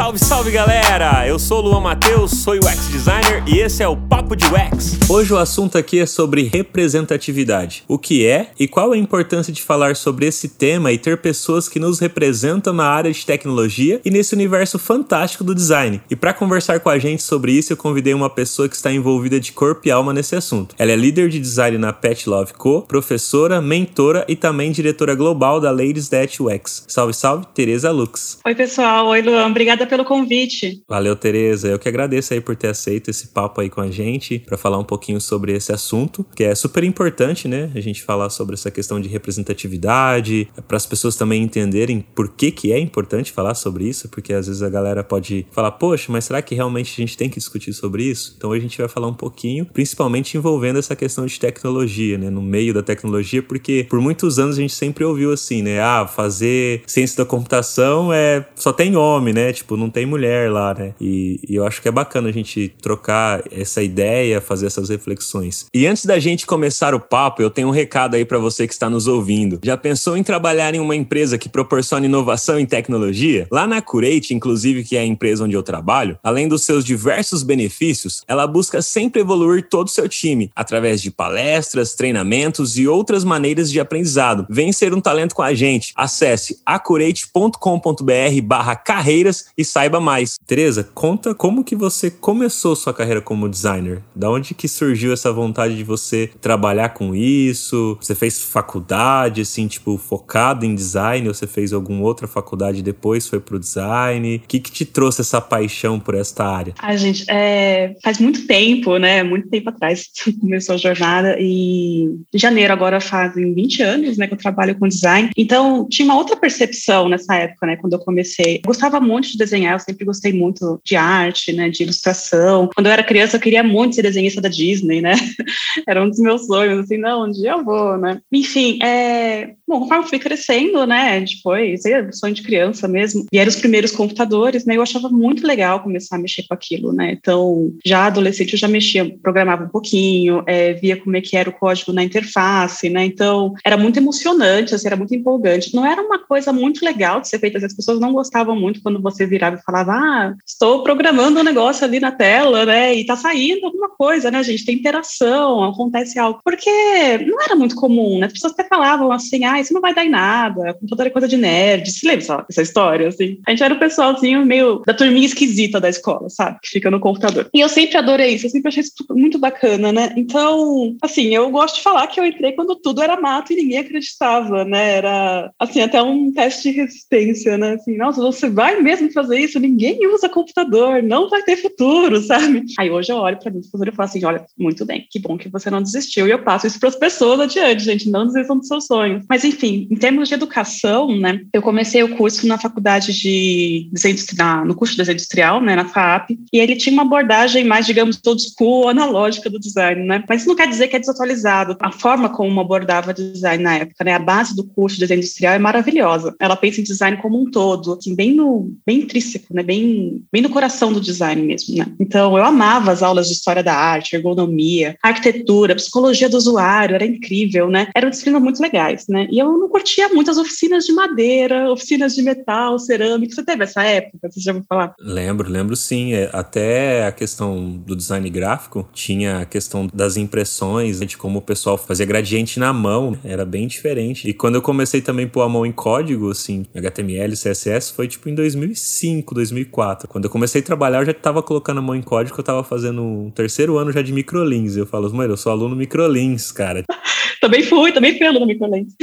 [0.00, 1.28] Salve, salve galera!
[1.28, 4.98] Eu sou o Luan Matheus, sou UX designer e esse é o Papo de UX.
[5.10, 7.84] Hoje o assunto aqui é sobre representatividade.
[7.86, 11.68] O que é e qual a importância de falar sobre esse tema e ter pessoas
[11.68, 16.00] que nos representam na área de tecnologia e nesse universo fantástico do design.
[16.10, 19.38] E para conversar com a gente sobre isso, eu convidei uma pessoa que está envolvida
[19.38, 20.74] de corpo e alma nesse assunto.
[20.78, 25.60] Ela é líder de design na Pet Love Co, professora, mentora e também diretora global
[25.60, 26.84] da Ladies That UX.
[26.88, 28.38] Salve, salve, Tereza Lux.
[28.46, 29.08] Oi, pessoal.
[29.08, 29.48] Oi, Luan.
[29.48, 30.82] Obrigada pelo convite.
[30.88, 31.68] Valeu, Tereza.
[31.68, 34.78] Eu que agradeço aí por ter aceito esse papo aí com a gente para falar
[34.78, 37.70] um pouquinho sobre esse assunto, que é super importante, né?
[37.74, 42.52] A gente falar sobre essa questão de representatividade, para as pessoas também entenderem por que
[42.52, 46.24] que é importante falar sobre isso, porque às vezes a galera pode falar, poxa, mas
[46.24, 48.34] será que realmente a gente tem que discutir sobre isso?
[48.36, 52.30] Então hoje a gente vai falar um pouquinho, principalmente envolvendo essa questão de tecnologia, né?
[52.30, 55.80] No meio da tecnologia, porque por muitos anos a gente sempre ouviu assim, né?
[55.80, 59.52] Ah, fazer ciência da computação é só tem homem, né?
[59.52, 60.94] Tipo, não tem mulher lá, né?
[61.00, 65.66] E, e eu acho que é bacana a gente trocar essa ideia, fazer essas reflexões.
[65.74, 68.72] E antes da gente começar o papo, eu tenho um recado aí para você que
[68.72, 69.58] está nos ouvindo.
[69.62, 73.48] Já pensou em trabalhar em uma empresa que proporciona inovação em tecnologia?
[73.50, 77.42] Lá na Curate, inclusive, que é a empresa onde eu trabalho, além dos seus diversos
[77.42, 83.24] benefícios, ela busca sempre evoluir todo o seu time através de palestras, treinamentos e outras
[83.24, 84.46] maneiras de aprendizado.
[84.48, 85.92] Vem ser um talento com a gente.
[85.96, 90.36] Acesse acurate.com.br barra carreiras e saiba mais.
[90.46, 94.02] Tereza, conta como que você começou sua carreira como designer.
[94.16, 97.98] Da onde que surgiu essa vontade de você trabalhar com isso?
[98.00, 101.28] Você fez faculdade, assim, tipo, focado em design?
[101.28, 104.36] Ou você fez alguma outra faculdade depois, foi pro design?
[104.36, 106.72] O que que te trouxe essa paixão por esta área?
[106.78, 109.22] Ah, gente, é, faz muito tempo, né?
[109.22, 110.06] Muito tempo atrás
[110.40, 114.88] começou a jornada e em janeiro agora fazem 20 anos, né, que eu trabalho com
[114.88, 115.30] design.
[115.36, 118.56] Então, tinha uma outra percepção nessa época, né, quando eu comecei.
[118.56, 122.70] Eu gostava muito de desenhar, eu sempre gostei muito de arte, né, de ilustração.
[122.74, 125.14] Quando eu era criança, eu queria muito ser desenhista da Disney, né?
[125.86, 128.20] era um dos meus sonhos, assim, não, um dia eu vou, né?
[128.32, 129.54] Enfim, é...
[129.70, 133.92] Bom, conforme fui crescendo, né, depois, é sonho de criança mesmo, e eram os primeiros
[133.92, 137.12] computadores, né, eu achava muito legal começar a mexer com aquilo, né?
[137.12, 141.48] Então, já adolescente eu já mexia, programava um pouquinho, é, via como é que era
[141.48, 143.04] o código na interface, né?
[143.04, 145.72] Então, era muito emocionante, assim, era muito empolgante.
[145.72, 149.00] Não era uma coisa muito legal de ser feita, as pessoas não gostavam muito quando
[149.00, 152.92] você virava e falava, ah, estou programando um negócio ali na tela, né?
[152.92, 154.64] E tá saindo alguma coisa, né, gente?
[154.64, 156.40] Tem interação, acontece algo.
[156.42, 158.26] Porque não era muito comum, né?
[158.26, 161.28] As pessoas até falavam assim, ah, isso não vai dar em nada, computador é coisa
[161.28, 161.90] de nerd.
[161.90, 163.40] Se lembra essa história, assim?
[163.46, 166.58] A gente era o pessoalzinho meio da turminha esquisita da escola, sabe?
[166.62, 167.48] Que fica no computador.
[167.52, 170.12] E eu sempre adorei isso, eu sempre achei isso muito bacana, né?
[170.16, 173.78] Então, assim, eu gosto de falar que eu entrei quando tudo era mato e ninguém
[173.78, 174.96] acreditava, né?
[174.96, 177.74] Era, assim, até um teste de resistência, né?
[177.74, 179.58] Assim, nossa, você vai mesmo fazer isso?
[179.58, 182.64] Ninguém usa computador, não vai ter futuro, sabe?
[182.78, 185.48] Aí hoje eu olho para mim e falo assim, olha, muito bem, que bom que
[185.48, 186.26] você não desistiu.
[186.26, 189.24] E eu passo isso para as pessoas adiante, gente, não desistam dos seus sonhos.
[189.28, 191.40] Mas, enfim, em termos de educação, né?
[191.52, 195.76] Eu comecei o curso na faculdade de desenho industrial, no curso de desenho industrial, né?
[195.76, 200.24] Na FAP, e ele tinha uma abordagem mais, digamos, old school, analógica do design, né?
[200.28, 201.76] Mas isso não quer dizer que é desatualizado.
[201.80, 204.14] A forma como abordava design na época, né?
[204.14, 206.34] A base do curso de desenho industrial é maravilhosa.
[206.38, 209.62] Ela pensa em design como um todo, assim, bem no, bem intrínseco, né?
[209.62, 211.86] Bem, bem no coração do design mesmo, né?
[211.98, 217.04] Então, eu amava as aulas de história da arte, ergonomia, arquitetura, psicologia do usuário, era
[217.04, 217.88] incrível, né?
[217.94, 219.26] Eram disciplinas muito legais, né?
[219.30, 223.34] E eu não curtia muito as oficinas de madeira, oficinas de metal, cerâmica.
[223.34, 224.30] Você teve essa época?
[224.30, 224.94] Você já ouviu falar?
[225.00, 226.12] Lembro, lembro sim.
[226.12, 231.38] É, até a questão do design gráfico tinha a questão das impressões, né, de como
[231.38, 234.28] o pessoal fazia gradiente na mão, era bem diferente.
[234.28, 238.08] E quando eu comecei também a pôr a mão em código, assim, HTML, CSS, foi
[238.08, 240.08] tipo em 2005, 2004.
[240.08, 242.62] Quando eu comecei a trabalhar, eu já tava colocando a mão em código, eu tava
[242.62, 244.76] fazendo um terceiro ano já de microlins.
[244.76, 246.84] Eu falo, mano, eu sou aluno microlins, cara.
[247.40, 248.94] também fui, também fui aluno microlins.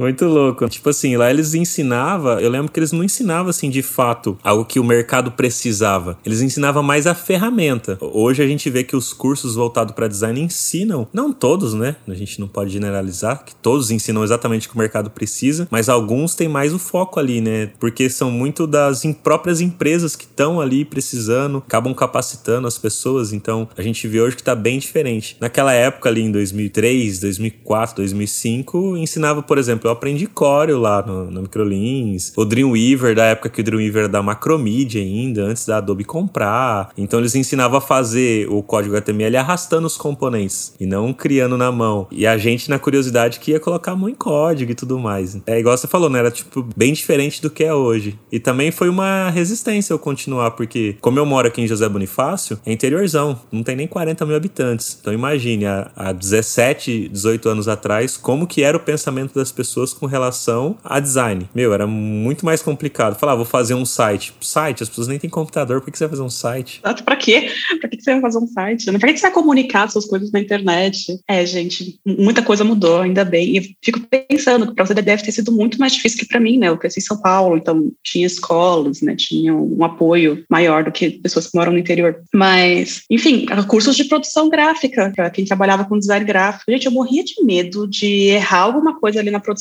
[0.00, 0.66] Muito louco.
[0.66, 4.64] Tipo assim, lá eles ensinavam, eu lembro que eles não ensinavam assim de fato algo
[4.64, 6.16] que o mercado precisava.
[6.24, 7.98] Eles ensinavam mais a ferramenta.
[8.00, 11.96] Hoje a gente vê que os cursos voltados para design ensinam, não todos, né?
[12.08, 15.90] A gente não pode generalizar que todos ensinam exatamente o que o mercado precisa, mas
[15.90, 17.70] alguns têm mais o foco ali, né?
[17.78, 23.34] Porque são muito das próprias empresas que estão ali precisando, acabam capacitando as pessoas.
[23.34, 25.36] Então a gente vê hoje que tá bem diferente.
[25.38, 31.30] Naquela época ali em 2003, 2004, 2005, ensinava, por exemplo, eu aprendi Corel lá no,
[31.30, 35.78] no Microlins, o Dreamweaver, da época que o Dreamweaver era da Macromedia ainda, antes da
[35.78, 36.90] Adobe comprar.
[36.96, 41.72] Então eles ensinavam a fazer o código HTML arrastando os componentes e não criando na
[41.72, 42.06] mão.
[42.10, 45.38] E a gente, na curiosidade, que ia colocar a mão em código e tudo mais.
[45.46, 46.18] É igual você falou, né?
[46.20, 48.18] Era tipo bem diferente do que é hoje.
[48.30, 52.60] E também foi uma resistência eu continuar, porque como eu moro aqui em José Bonifácio,
[52.64, 54.98] é interiorzão, não tem nem 40 mil habitantes.
[55.00, 59.79] Então imagine, há, há 17, 18 anos atrás, como que era o pensamento das pessoas
[59.92, 61.48] com relação a design.
[61.54, 63.18] Meu, era muito mais complicado.
[63.18, 64.32] Falar, ah, vou fazer um site.
[64.40, 66.80] Site, as pessoas nem têm computador, por que você vai fazer um site?
[67.04, 67.50] Pra quê?
[67.80, 68.98] Pra que você vai fazer um site?
[68.98, 71.18] Pra que você vai comunicar suas coisas na internet?
[71.28, 73.56] É, gente, muita coisa mudou, ainda bem.
[73.56, 76.58] E fico pensando que pra você deve ter sido muito mais difícil que para mim,
[76.58, 76.68] né?
[76.68, 79.14] Eu cresci em São Paulo, então tinha escolas, né?
[79.16, 82.20] Tinha um apoio maior do que pessoas que moram no interior.
[82.34, 86.70] Mas, enfim, cursos de produção gráfica, para quem trabalhava com design gráfico.
[86.70, 89.59] Gente, eu morria de medo de errar alguma coisa ali na produção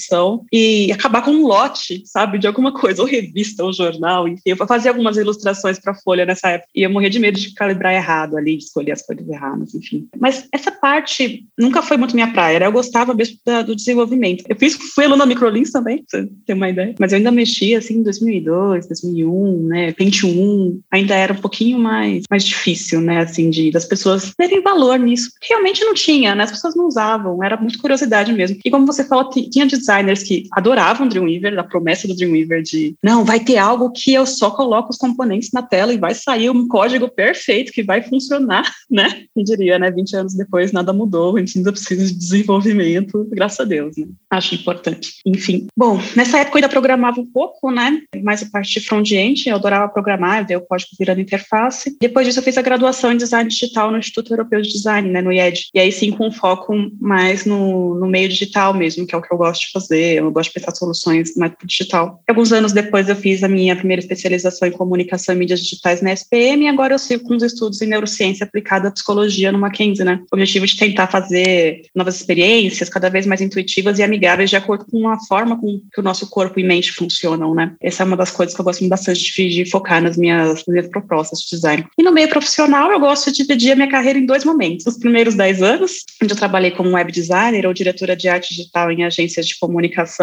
[0.52, 2.38] e acabar com um lote, sabe?
[2.38, 4.42] De alguma coisa, ou revista, ou jornal, enfim.
[4.46, 7.94] Eu fazia algumas ilustrações para Folha nessa época e eu morria de medo de calibrar
[7.94, 10.08] errado ali, de escolher as cores erradas, enfim.
[10.20, 12.66] Mas essa parte nunca foi muito minha praia, né?
[12.66, 14.44] Eu gostava mesmo do desenvolvimento.
[14.48, 16.96] Eu fiz, fui aluna Microlins também, pra você ter uma ideia.
[17.00, 19.96] Mas eu ainda mexia, assim, em 2002, 2001, né?
[19.98, 23.20] 21, ainda era um pouquinho mais, mais difícil, né?
[23.20, 25.32] Assim, de das pessoas terem valor nisso.
[25.42, 26.44] Realmente não tinha, né?
[26.44, 28.58] As pessoas não usavam, era muito curiosidade mesmo.
[28.64, 33.26] E como você falou, tinha designers que adoravam Dreamweaver, a promessa do Dreamweaver de, não,
[33.26, 36.68] vai ter algo que eu só coloco os componentes na tela e vai sair um
[36.68, 39.24] código perfeito que vai funcionar, né?
[39.36, 39.90] Eu diria, né?
[39.90, 44.08] 20 anos depois nada mudou, a gente ainda precisa de desenvolvimento, graças a Deus, né?
[44.30, 45.16] Acho importante.
[45.26, 48.02] Enfim, bom, nessa época eu ainda programava um pouco, né?
[48.22, 51.98] Mais a parte de front-end, eu adorava programar, ver o código virando interface.
[52.00, 55.22] Depois disso, eu fiz a graduação em design digital no Instituto Europeu de Design, né?
[55.22, 55.70] No IED.
[55.74, 59.34] E aí sim, com foco mais no, no meio digital mesmo, que é o que
[59.34, 59.79] eu gosto de fazer.
[59.90, 62.22] Eu gosto de pensar soluções mais digital.
[62.28, 66.14] Alguns anos depois, eu fiz a minha primeira especialização em comunicação e mídias digitais na
[66.14, 70.04] SPM, e agora eu sigo com os estudos em neurociência aplicada à psicologia no Mackenzie,
[70.04, 70.22] né?
[70.32, 74.86] O objetivo de tentar fazer novas experiências cada vez mais intuitivas e amigáveis de acordo
[74.86, 77.76] com a forma com que o nosso corpo e mente funcionam, né?
[77.82, 80.88] Essa é uma das coisas que eu gosto bastante de, de focar nas minhas, minhas
[80.88, 81.86] propostas de design.
[81.98, 84.86] E no meio profissional, eu gosto de dividir a minha carreira em dois momentos.
[84.86, 88.92] Os primeiros dez anos, onde eu trabalhei como web designer ou diretora de arte digital
[88.92, 89.58] em agências de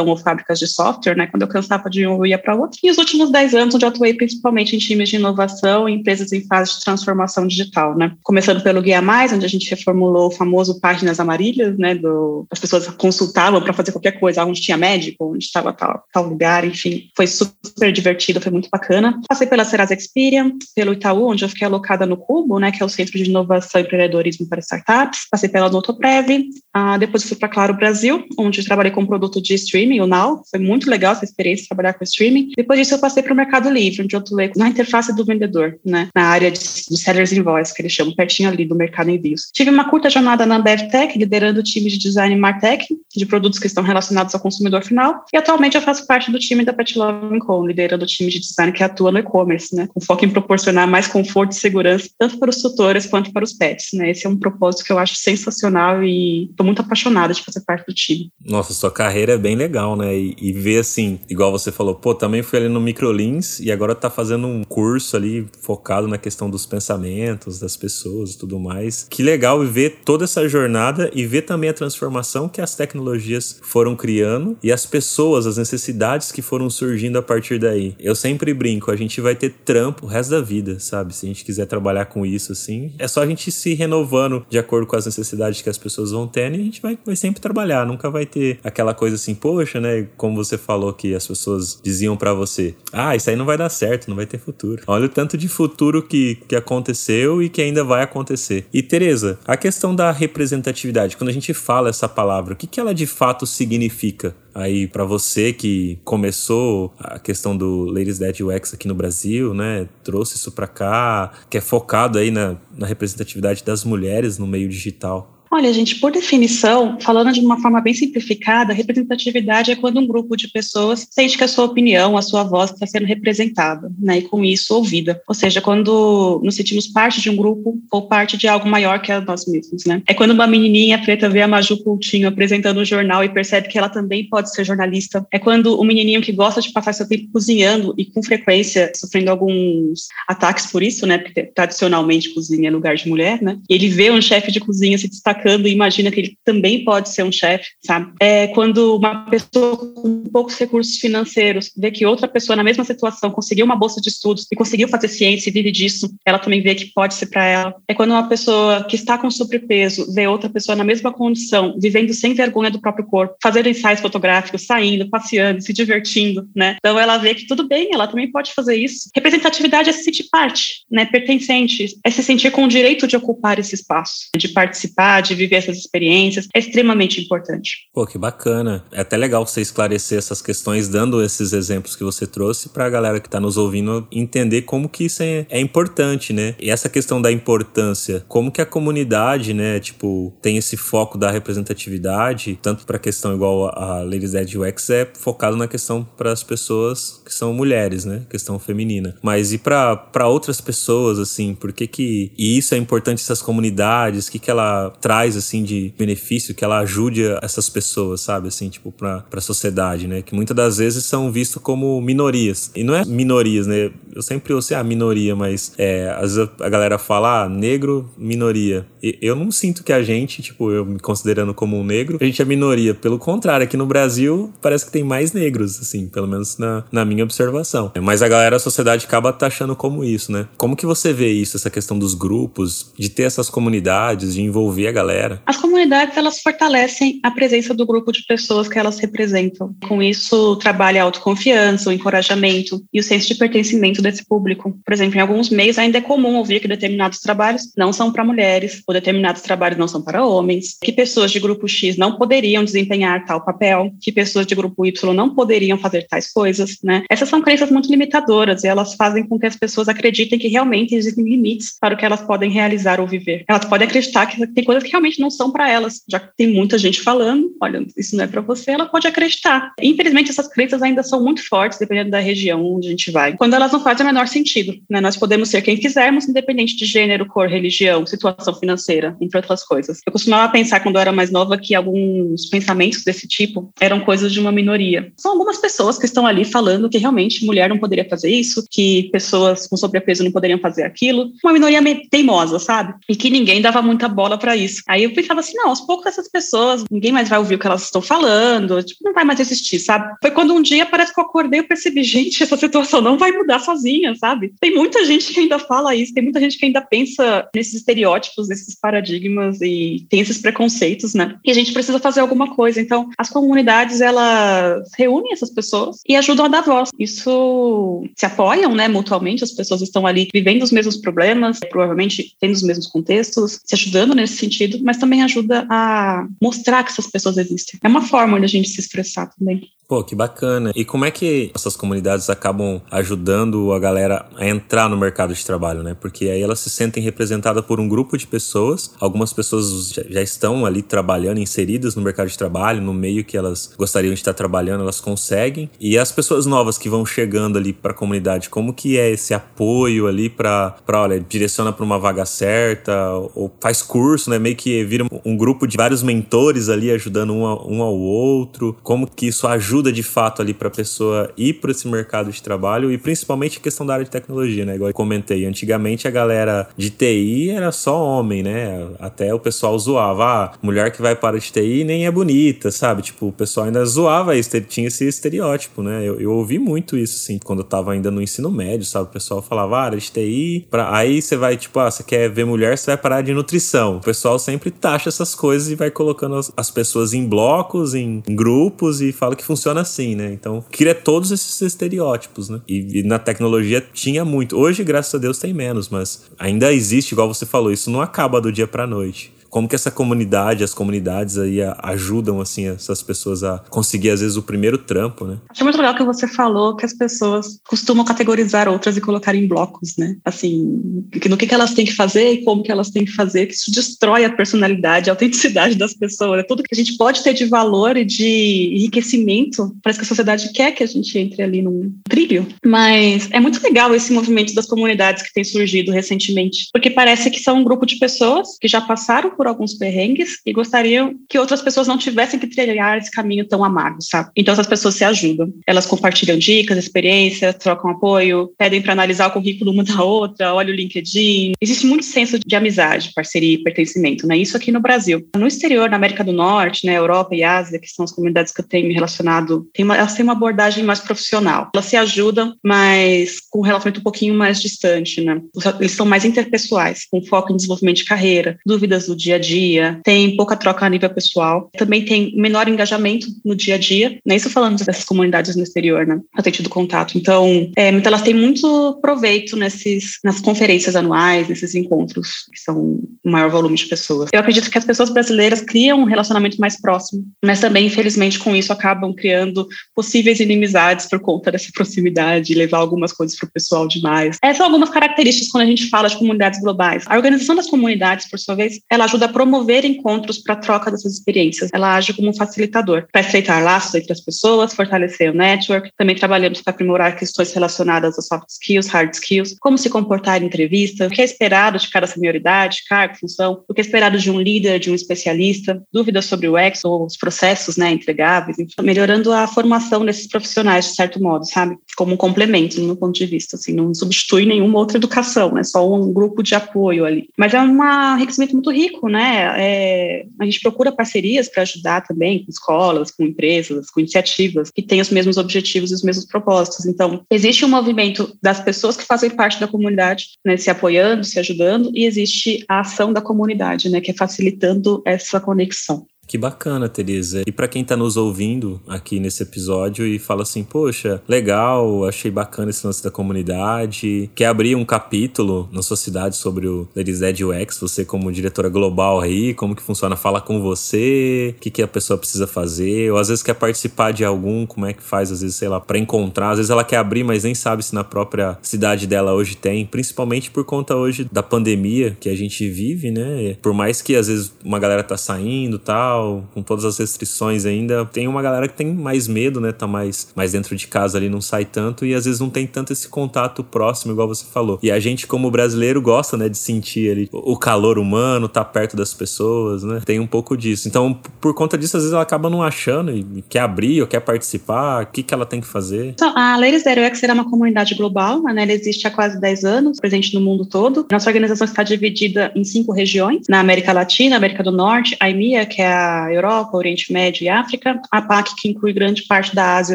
[0.08, 1.26] ou fábricas de software, né?
[1.26, 2.78] Quando eu cansava de um, eu ia para outro.
[2.82, 6.32] E os últimos dez anos, onde eu atuei principalmente em times de inovação e empresas
[6.32, 8.12] em fase de transformação digital, né?
[8.22, 11.94] Começando pelo Guia Mais, onde a gente reformulou o famoso Páginas Amarelas, né?
[11.94, 16.25] Do, as pessoas consultavam para fazer qualquer coisa, onde tinha médico, onde estava tal, tal
[16.25, 17.08] lugar, enfim.
[17.16, 19.20] Foi super divertido, foi muito bacana.
[19.28, 22.72] Passei pela Serasa Experian, pelo Itaú, onde eu fiquei alocada no Cubo, né?
[22.72, 25.26] Que é o Centro de Inovação e Empreendedorismo para Startups.
[25.31, 29.54] Passei pela Notoprev, ah, depois fui para Claro Brasil, onde trabalhei com um produto de
[29.54, 30.42] streaming, o Now.
[30.50, 32.50] Foi muito legal essa experiência, trabalhar com streaming.
[32.56, 35.78] Depois disso, eu passei para o Mercado Livre, onde eu atuei na interface do vendedor,
[35.84, 36.08] né?
[36.14, 39.50] Na área de, de Sellers Invoice, que eles chamam, pertinho ali do mercado envios.
[39.52, 43.66] Tive uma curta jornada na BevTech, liderando o time de design Martech, de produtos que
[43.66, 45.24] estão relacionados ao consumidor final.
[45.32, 48.40] E atualmente eu faço parte do time da Pet Love Co, liderando o time de
[48.40, 49.88] design que atua no e-commerce, né?
[49.92, 53.52] Com foco em proporcionar mais conforto e segurança, tanto para os tutores quanto para os
[53.52, 54.10] pets, né?
[54.10, 57.86] Esse é um propósito que eu acho sensacional e estou muito apaixonada de fazer parte
[57.86, 58.30] do time.
[58.44, 60.17] Nossa, sua carreira é bem legal, né?
[60.17, 63.94] E, e ver assim, igual você falou, pô, também fui ali no Microlins e agora
[63.94, 69.06] tá fazendo um curso ali focado na questão dos pensamentos das pessoas e tudo mais.
[69.08, 73.96] Que legal ver toda essa jornada e ver também a transformação que as tecnologias foram
[73.96, 77.94] criando e as pessoas, as necessidades que foram surgindo a partir daí.
[77.99, 81.14] Eu sempre brinco, a gente vai ter trampo o resto da vida, sabe?
[81.14, 84.59] Se a gente quiser trabalhar com isso, assim, é só a gente se renovando de
[84.59, 87.40] acordo com as necessidades que as pessoas vão tendo e a gente vai, vai sempre
[87.40, 87.87] trabalhar.
[87.87, 90.06] Nunca vai ter aquela coisa assim, poxa, né?
[90.16, 93.68] Como você falou que as pessoas diziam para você, ah, isso aí não vai dar
[93.68, 94.82] certo, não vai ter futuro.
[94.87, 98.66] Olha o tanto de futuro que, que aconteceu e que ainda vai acontecer.
[98.73, 102.80] E Tereza, a questão da representatividade, quando a gente fala essa palavra, o que, que
[102.80, 104.35] ela de fato significa?
[104.56, 109.87] aí para você que começou a questão do Ladies Dead UX aqui no Brasil, né?
[110.02, 114.66] Trouxe isso para cá, que é focado aí na, na representatividade das mulheres no meio
[114.68, 115.36] digital.
[115.56, 120.36] Olha, gente, por definição, falando de uma forma bem simplificada, representatividade é quando um grupo
[120.36, 124.22] de pessoas sente que a sua opinião, a sua voz está sendo representada, né, e
[124.22, 125.18] com isso ouvida.
[125.26, 129.10] Ou seja, quando nos sentimos parte de um grupo ou parte de algo maior que
[129.20, 130.02] nós mesmos, né.
[130.06, 133.78] É quando uma menininha preta vê a Maju Coutinho apresentando um jornal e percebe que
[133.78, 135.26] ela também pode ser jornalista.
[135.32, 139.30] É quando o menininho que gosta de passar seu tempo cozinhando e com frequência sofrendo
[139.30, 144.10] alguns ataques por isso, né, porque tradicionalmente cozinha é lugar de mulher, né, ele vê
[144.10, 147.32] um chefe de cozinha se destacando hierarquizando e imagina que ele também pode ser um
[147.32, 148.12] chefe, sabe?
[148.20, 153.30] É quando uma pessoa com poucos recursos financeiros vê que outra pessoa na mesma situação
[153.30, 156.74] conseguiu uma bolsa de estudos e conseguiu fazer ciência e vive disso, ela também vê
[156.74, 157.74] que pode ser para ela.
[157.88, 162.12] É quando uma pessoa que está com sobrepeso vê outra pessoa na mesma condição, vivendo
[162.12, 166.76] sem vergonha do próprio corpo, fazendo ensaios fotográficos, saindo, passeando, se divertindo, né?
[166.78, 169.08] Então ela vê que tudo bem, ela também pode fazer isso.
[169.14, 171.04] Representatividade é se sentir parte, né?
[171.04, 175.56] Pertencente, é se sentir com o direito de ocupar esse espaço, de participar, de viver
[175.56, 177.88] essas experiências, é extremamente importante.
[177.92, 178.85] Pô, que bacana.
[178.92, 182.90] É até legal você esclarecer essas questões, dando esses exemplos que você trouxe para a
[182.90, 186.54] galera que está nos ouvindo entender como que isso é, é, importante, né?
[186.61, 191.30] E essa questão da importância, como que a comunidade, né, tipo, tem esse foco da
[191.30, 196.33] representatividade, tanto para a questão igual a Ladies Ed UX é focado na questão para
[196.33, 199.16] as pessoas que são mulheres, né, questão feminina.
[199.23, 204.28] Mas e para outras pessoas assim, por que que e isso é importante essas comunidades,
[204.28, 208.68] o que que ela traz assim de benefício que ela ajude essas pessoas, sabe, assim,
[208.68, 212.70] tipo para para a sociedade, né, que muitas das vezes são vistos como minorias.
[212.75, 213.90] E não é minorias, né?
[214.16, 218.11] Eu sempre ouço a ah, minoria, mas é, às vezes a galera fala, ah, negro,
[218.16, 218.87] minoria.
[219.02, 222.25] E eu não sinto que a gente, tipo, eu me considerando como um negro, a
[222.25, 222.94] gente é minoria.
[222.94, 227.04] Pelo contrário, aqui no Brasil parece que tem mais negros, assim, pelo menos na, na
[227.04, 227.92] minha observação.
[228.00, 230.49] Mas a galera, a sociedade acaba taxando como isso, né?
[230.56, 234.88] Como que você vê isso, essa questão dos grupos, de ter essas comunidades, de envolver
[234.88, 235.42] a galera?
[235.44, 239.75] As comunidades, elas fortalecem a presença do grupo de pessoas que elas representam.
[239.87, 244.78] Com isso, trabalha a autoconfiança, o encorajamento e o senso de pertencimento desse público.
[244.84, 248.25] Por exemplo, em alguns meios ainda é comum ouvir que determinados trabalhos não são para
[248.25, 252.64] mulheres, ou determinados trabalhos não são para homens, que pessoas de grupo X não poderiam
[252.64, 257.04] desempenhar tal papel, que pessoas de grupo Y não poderiam fazer tais coisas, né?
[257.10, 260.94] Essas são crenças muito limitadoras e elas fazem com que as pessoas acreditem que realmente
[260.94, 263.44] existem limites para o que elas podem realizar ou viver.
[263.48, 266.48] Elas podem acreditar que tem coisas que realmente não são para elas, já que tem
[266.48, 269.72] muita gente falando, olha, isso não é para você, ela pode acreditar.
[269.80, 273.36] Infelizmente, essas crenças ainda são muito fortes, dependendo da região onde a gente vai.
[273.36, 275.00] Quando elas não fazem o menor sentido, né?
[275.00, 280.00] Nós podemos ser quem quisermos, independente de gênero, cor, religião, situação financeira, entre outras coisas.
[280.06, 284.32] Eu costumava pensar, quando eu era mais nova, que alguns pensamentos desse tipo eram coisas
[284.32, 285.12] de uma minoria.
[285.16, 289.08] São algumas pessoas que estão ali falando que realmente mulher não poderia fazer isso, que
[289.12, 291.30] pessoas com sobrepeso não poderiam fazer aquilo.
[291.42, 292.94] Uma minoria teimosa, sabe?
[293.08, 294.82] E que ninguém dava muita bola para isso.
[294.88, 297.66] Aí eu pensava assim, não, aos poucos essas pessoas, ninguém mais vai ouvir o que
[297.66, 300.14] elas estão falando, tipo, não vai mais existir, sabe?
[300.20, 303.32] Foi quando um dia parece que eu acordei e percebi, gente, essa situação não vai
[303.32, 303.86] mudar sozinha,
[304.19, 304.52] sabe?
[304.61, 308.49] Tem muita gente que ainda fala isso, tem muita gente que ainda pensa nesses estereótipos,
[308.49, 311.37] nesses paradigmas e tem esses preconceitos, né?
[311.45, 312.81] E a gente precisa fazer alguma coisa.
[312.81, 316.90] Então, as comunidades, elas reúnem essas pessoas e ajudam a dar voz.
[316.99, 322.52] Isso se apoiam, né, mutuamente, as pessoas estão ali vivendo os mesmos problemas, provavelmente tendo
[322.52, 327.37] os mesmos contextos, se ajudando nesse sentido, mas também ajuda a mostrar que essas pessoas
[327.37, 327.78] existem.
[327.83, 329.69] É uma forma de a gente se expressar também.
[329.88, 330.73] Pô, que bacana.
[330.75, 335.47] E como é que essas comunidades acabam ajudando a galera a entrar no mercado de
[335.47, 335.97] trabalho, né?
[336.00, 338.93] Porque aí elas se sentem representadas por um grupo de pessoas.
[338.99, 343.75] Algumas pessoas já estão ali trabalhando, inseridas no mercado de trabalho, no meio que elas
[343.78, 345.71] gostariam de estar trabalhando, elas conseguem.
[345.78, 349.35] E as pessoas novas que vão chegando ali para a comunidade, como que é esse
[349.35, 354.38] apoio ali para, olha, direciona para uma vaga certa ou faz curso, né?
[354.40, 358.76] Meio que vira um grupo de vários mentores ali ajudando um, a, um ao outro.
[358.83, 362.30] Como que isso ajuda ajuda de fato ali para a pessoa ir para esse mercado
[362.30, 364.75] de trabalho e principalmente a questão da área de tecnologia, né?
[364.75, 368.88] Igual eu comentei, antigamente a galera de TI era só homem, né?
[368.99, 373.02] Até o pessoal zoava, ah, mulher que vai para de TI nem é bonita, sabe?
[373.02, 376.02] Tipo, o pessoal ainda zoava isso, tinha esse estereótipo, né?
[376.04, 379.09] Eu, eu ouvi muito isso, assim, quando eu tava ainda no ensino médio, sabe?
[379.09, 380.95] O pessoal falava, ah, área de TI, pra...
[380.97, 383.99] aí você vai, tipo, ah, você quer ver mulher, você vai parar de nutrição.
[383.99, 388.23] O pessoal sempre taxa essas coisas e vai colocando as, as pessoas em blocos, em,
[388.26, 390.32] em grupos e fala que funciona funciona assim, né?
[390.32, 392.61] Então, cria todos esses estereótipos, né?
[392.68, 394.56] E, e, na tecnologia tinha muito.
[394.56, 398.40] Hoje, graças a Deus, tem menos, mas ainda existe, igual você falou, isso não acaba
[398.40, 403.42] do dia pra noite como que essa comunidade, as comunidades aí ajudam assim essas pessoas
[403.42, 405.38] a conseguir às vezes o primeiro trampo, né?
[405.48, 409.48] Acho muito legal que você falou que as pessoas costumam categorizar outras e colocar em
[409.48, 410.18] blocos, né?
[410.22, 413.46] Assim, no que, que elas têm que fazer e como que elas têm que fazer,
[413.46, 417.22] que isso destrói a personalidade, a autenticidade das pessoas, é tudo que a gente pode
[417.22, 421.42] ter de valor e de enriquecimento, parece que a sociedade quer que a gente entre
[421.42, 426.68] ali num trilho, mas é muito legal esse movimento das comunidades que tem surgido recentemente,
[426.75, 430.40] porque parece que são um grupo de pessoas que já passaram por por alguns perrengues
[430.44, 434.30] e gostariam que outras pessoas não tivessem que trilhar esse caminho tão amargo, sabe?
[434.34, 435.52] Então essas pessoas se ajudam.
[435.64, 440.72] Elas compartilham dicas, experiências, trocam apoio, pedem para analisar o currículo uma da outra, olha
[440.72, 441.52] o LinkedIn.
[441.60, 444.36] Existe muito senso de amizade, parceria e pertencimento, né?
[444.36, 445.24] Isso aqui no Brasil.
[445.36, 448.60] No exterior, na América do Norte, né, Europa e Ásia, que são as comunidades que
[448.60, 451.70] eu tenho me relacionado, tem uma, elas têm uma abordagem mais profissional.
[451.72, 455.40] Elas se ajudam, mas com um relacionamento um pouquinho mais distante, né?
[455.78, 460.00] Eles são mais interpessoais, com foco em desenvolvimento de carreira, dúvidas do dia a dia,
[460.04, 464.37] tem pouca troca a nível pessoal, também tem menor engajamento no dia a dia, né?
[464.37, 466.21] Isso falando dessas comunidades no exterior, né?
[466.37, 467.18] Eu tenho tido contato.
[467.18, 473.00] Então, é, então elas têm muito proveito nesses, nas conferências anuais, nesses encontros, que são
[473.25, 474.30] o maior volume de pessoas.
[474.33, 478.54] Eu acredito que as pessoas brasileiras criam um relacionamento mais próximo, mas também, infelizmente, com
[478.54, 483.88] isso acabam criando possíveis inimizades por conta dessa proximidade, levar algumas coisas para o pessoal
[483.88, 484.38] demais.
[484.42, 487.04] Essas são algumas características quando a gente fala de comunidades globais.
[487.06, 491.14] A organização das comunidades, por sua vez, ela ajuda a promover encontros para troca dessas
[491.14, 491.70] experiências.
[491.73, 495.90] Ela age como um facilitador para estreitar laços entre as pessoas, fortalecer o network.
[495.96, 500.46] Também trabalhamos para aprimorar questões relacionadas a soft skills, hard skills, como se comportar em
[500.46, 504.30] entrevista, o que é esperado de cada senioridade, cargo, função, o que é esperado de
[504.30, 508.75] um líder, de um especialista, dúvidas sobre o ex ou os processos, né, entregáveis, enfim,
[508.82, 511.76] melhorando a formação desses profissionais de certo modo, sabe?
[511.96, 515.62] Como um complemento, no meu ponto de vista, assim, não substitui nenhuma outra educação, né?
[515.62, 517.28] Só um grupo de apoio ali.
[517.37, 519.54] Mas é um enriquecimento muito rico, né?
[519.56, 524.82] É, a gente procura parcerias para ajudar também com escolas, com empresas, com iniciativas que
[524.82, 526.86] têm os mesmos objetivos e os mesmos propósitos.
[526.86, 531.38] Então, existe um movimento das pessoas que fazem parte da comunidade, né, se apoiando, se
[531.38, 536.06] ajudando, e existe a ação da comunidade, né, que é facilitando essa conexão.
[536.26, 537.42] Que bacana, Teresa.
[537.47, 542.30] E para quem está nos ouvindo aqui nesse episódio e fala assim, poxa, legal, achei
[542.30, 547.23] bacana esse lance da comunidade, quer abrir um capítulo na sua cidade sobre o Ladies
[547.23, 551.71] Ed UX, você como diretora global aí, como que funciona, fala com você, o que,
[551.71, 555.02] que a pessoa precisa fazer, ou às vezes quer participar de algum, como é que
[555.02, 557.85] faz, às vezes, sei lá, para encontrar, às vezes ela quer abrir, mas nem sabe
[557.85, 562.37] se na própria cidade dela hoje tem, principalmente por conta hoje da pandemia que a
[562.37, 563.56] gente vive, né?
[563.62, 566.15] Por mais que às vezes uma galera tá saindo tal,
[566.54, 569.73] com todas as restrições ainda, tem uma galera que tem mais medo, né?
[569.73, 572.66] Tá mais, mais dentro de casa ali, não sai tanto e às vezes não tem
[572.66, 574.78] tanto esse contato próximo, igual você falou.
[574.82, 578.96] E a gente, como brasileiro, gosta, né, de sentir ali o calor humano, tá perto
[578.96, 580.00] das pessoas, né?
[580.04, 580.88] Tem um pouco disso.
[580.88, 584.20] Então, por conta disso, às vezes ela acaba não achando e quer abrir ou quer
[584.20, 586.06] participar, o que, que ela tem que fazer?
[586.06, 588.62] Então, a Ladies Zero X é uma comunidade global, né?
[588.62, 591.06] Ela existe há quase 10 anos, presente no mundo todo.
[591.11, 595.66] Nossa organização está dividida em cinco regiões, na América Latina, América do Norte, a EMEA,
[595.66, 599.77] que é a Europa, Oriente Médio e África, a PAC, que inclui grande parte da
[599.77, 599.95] Ásia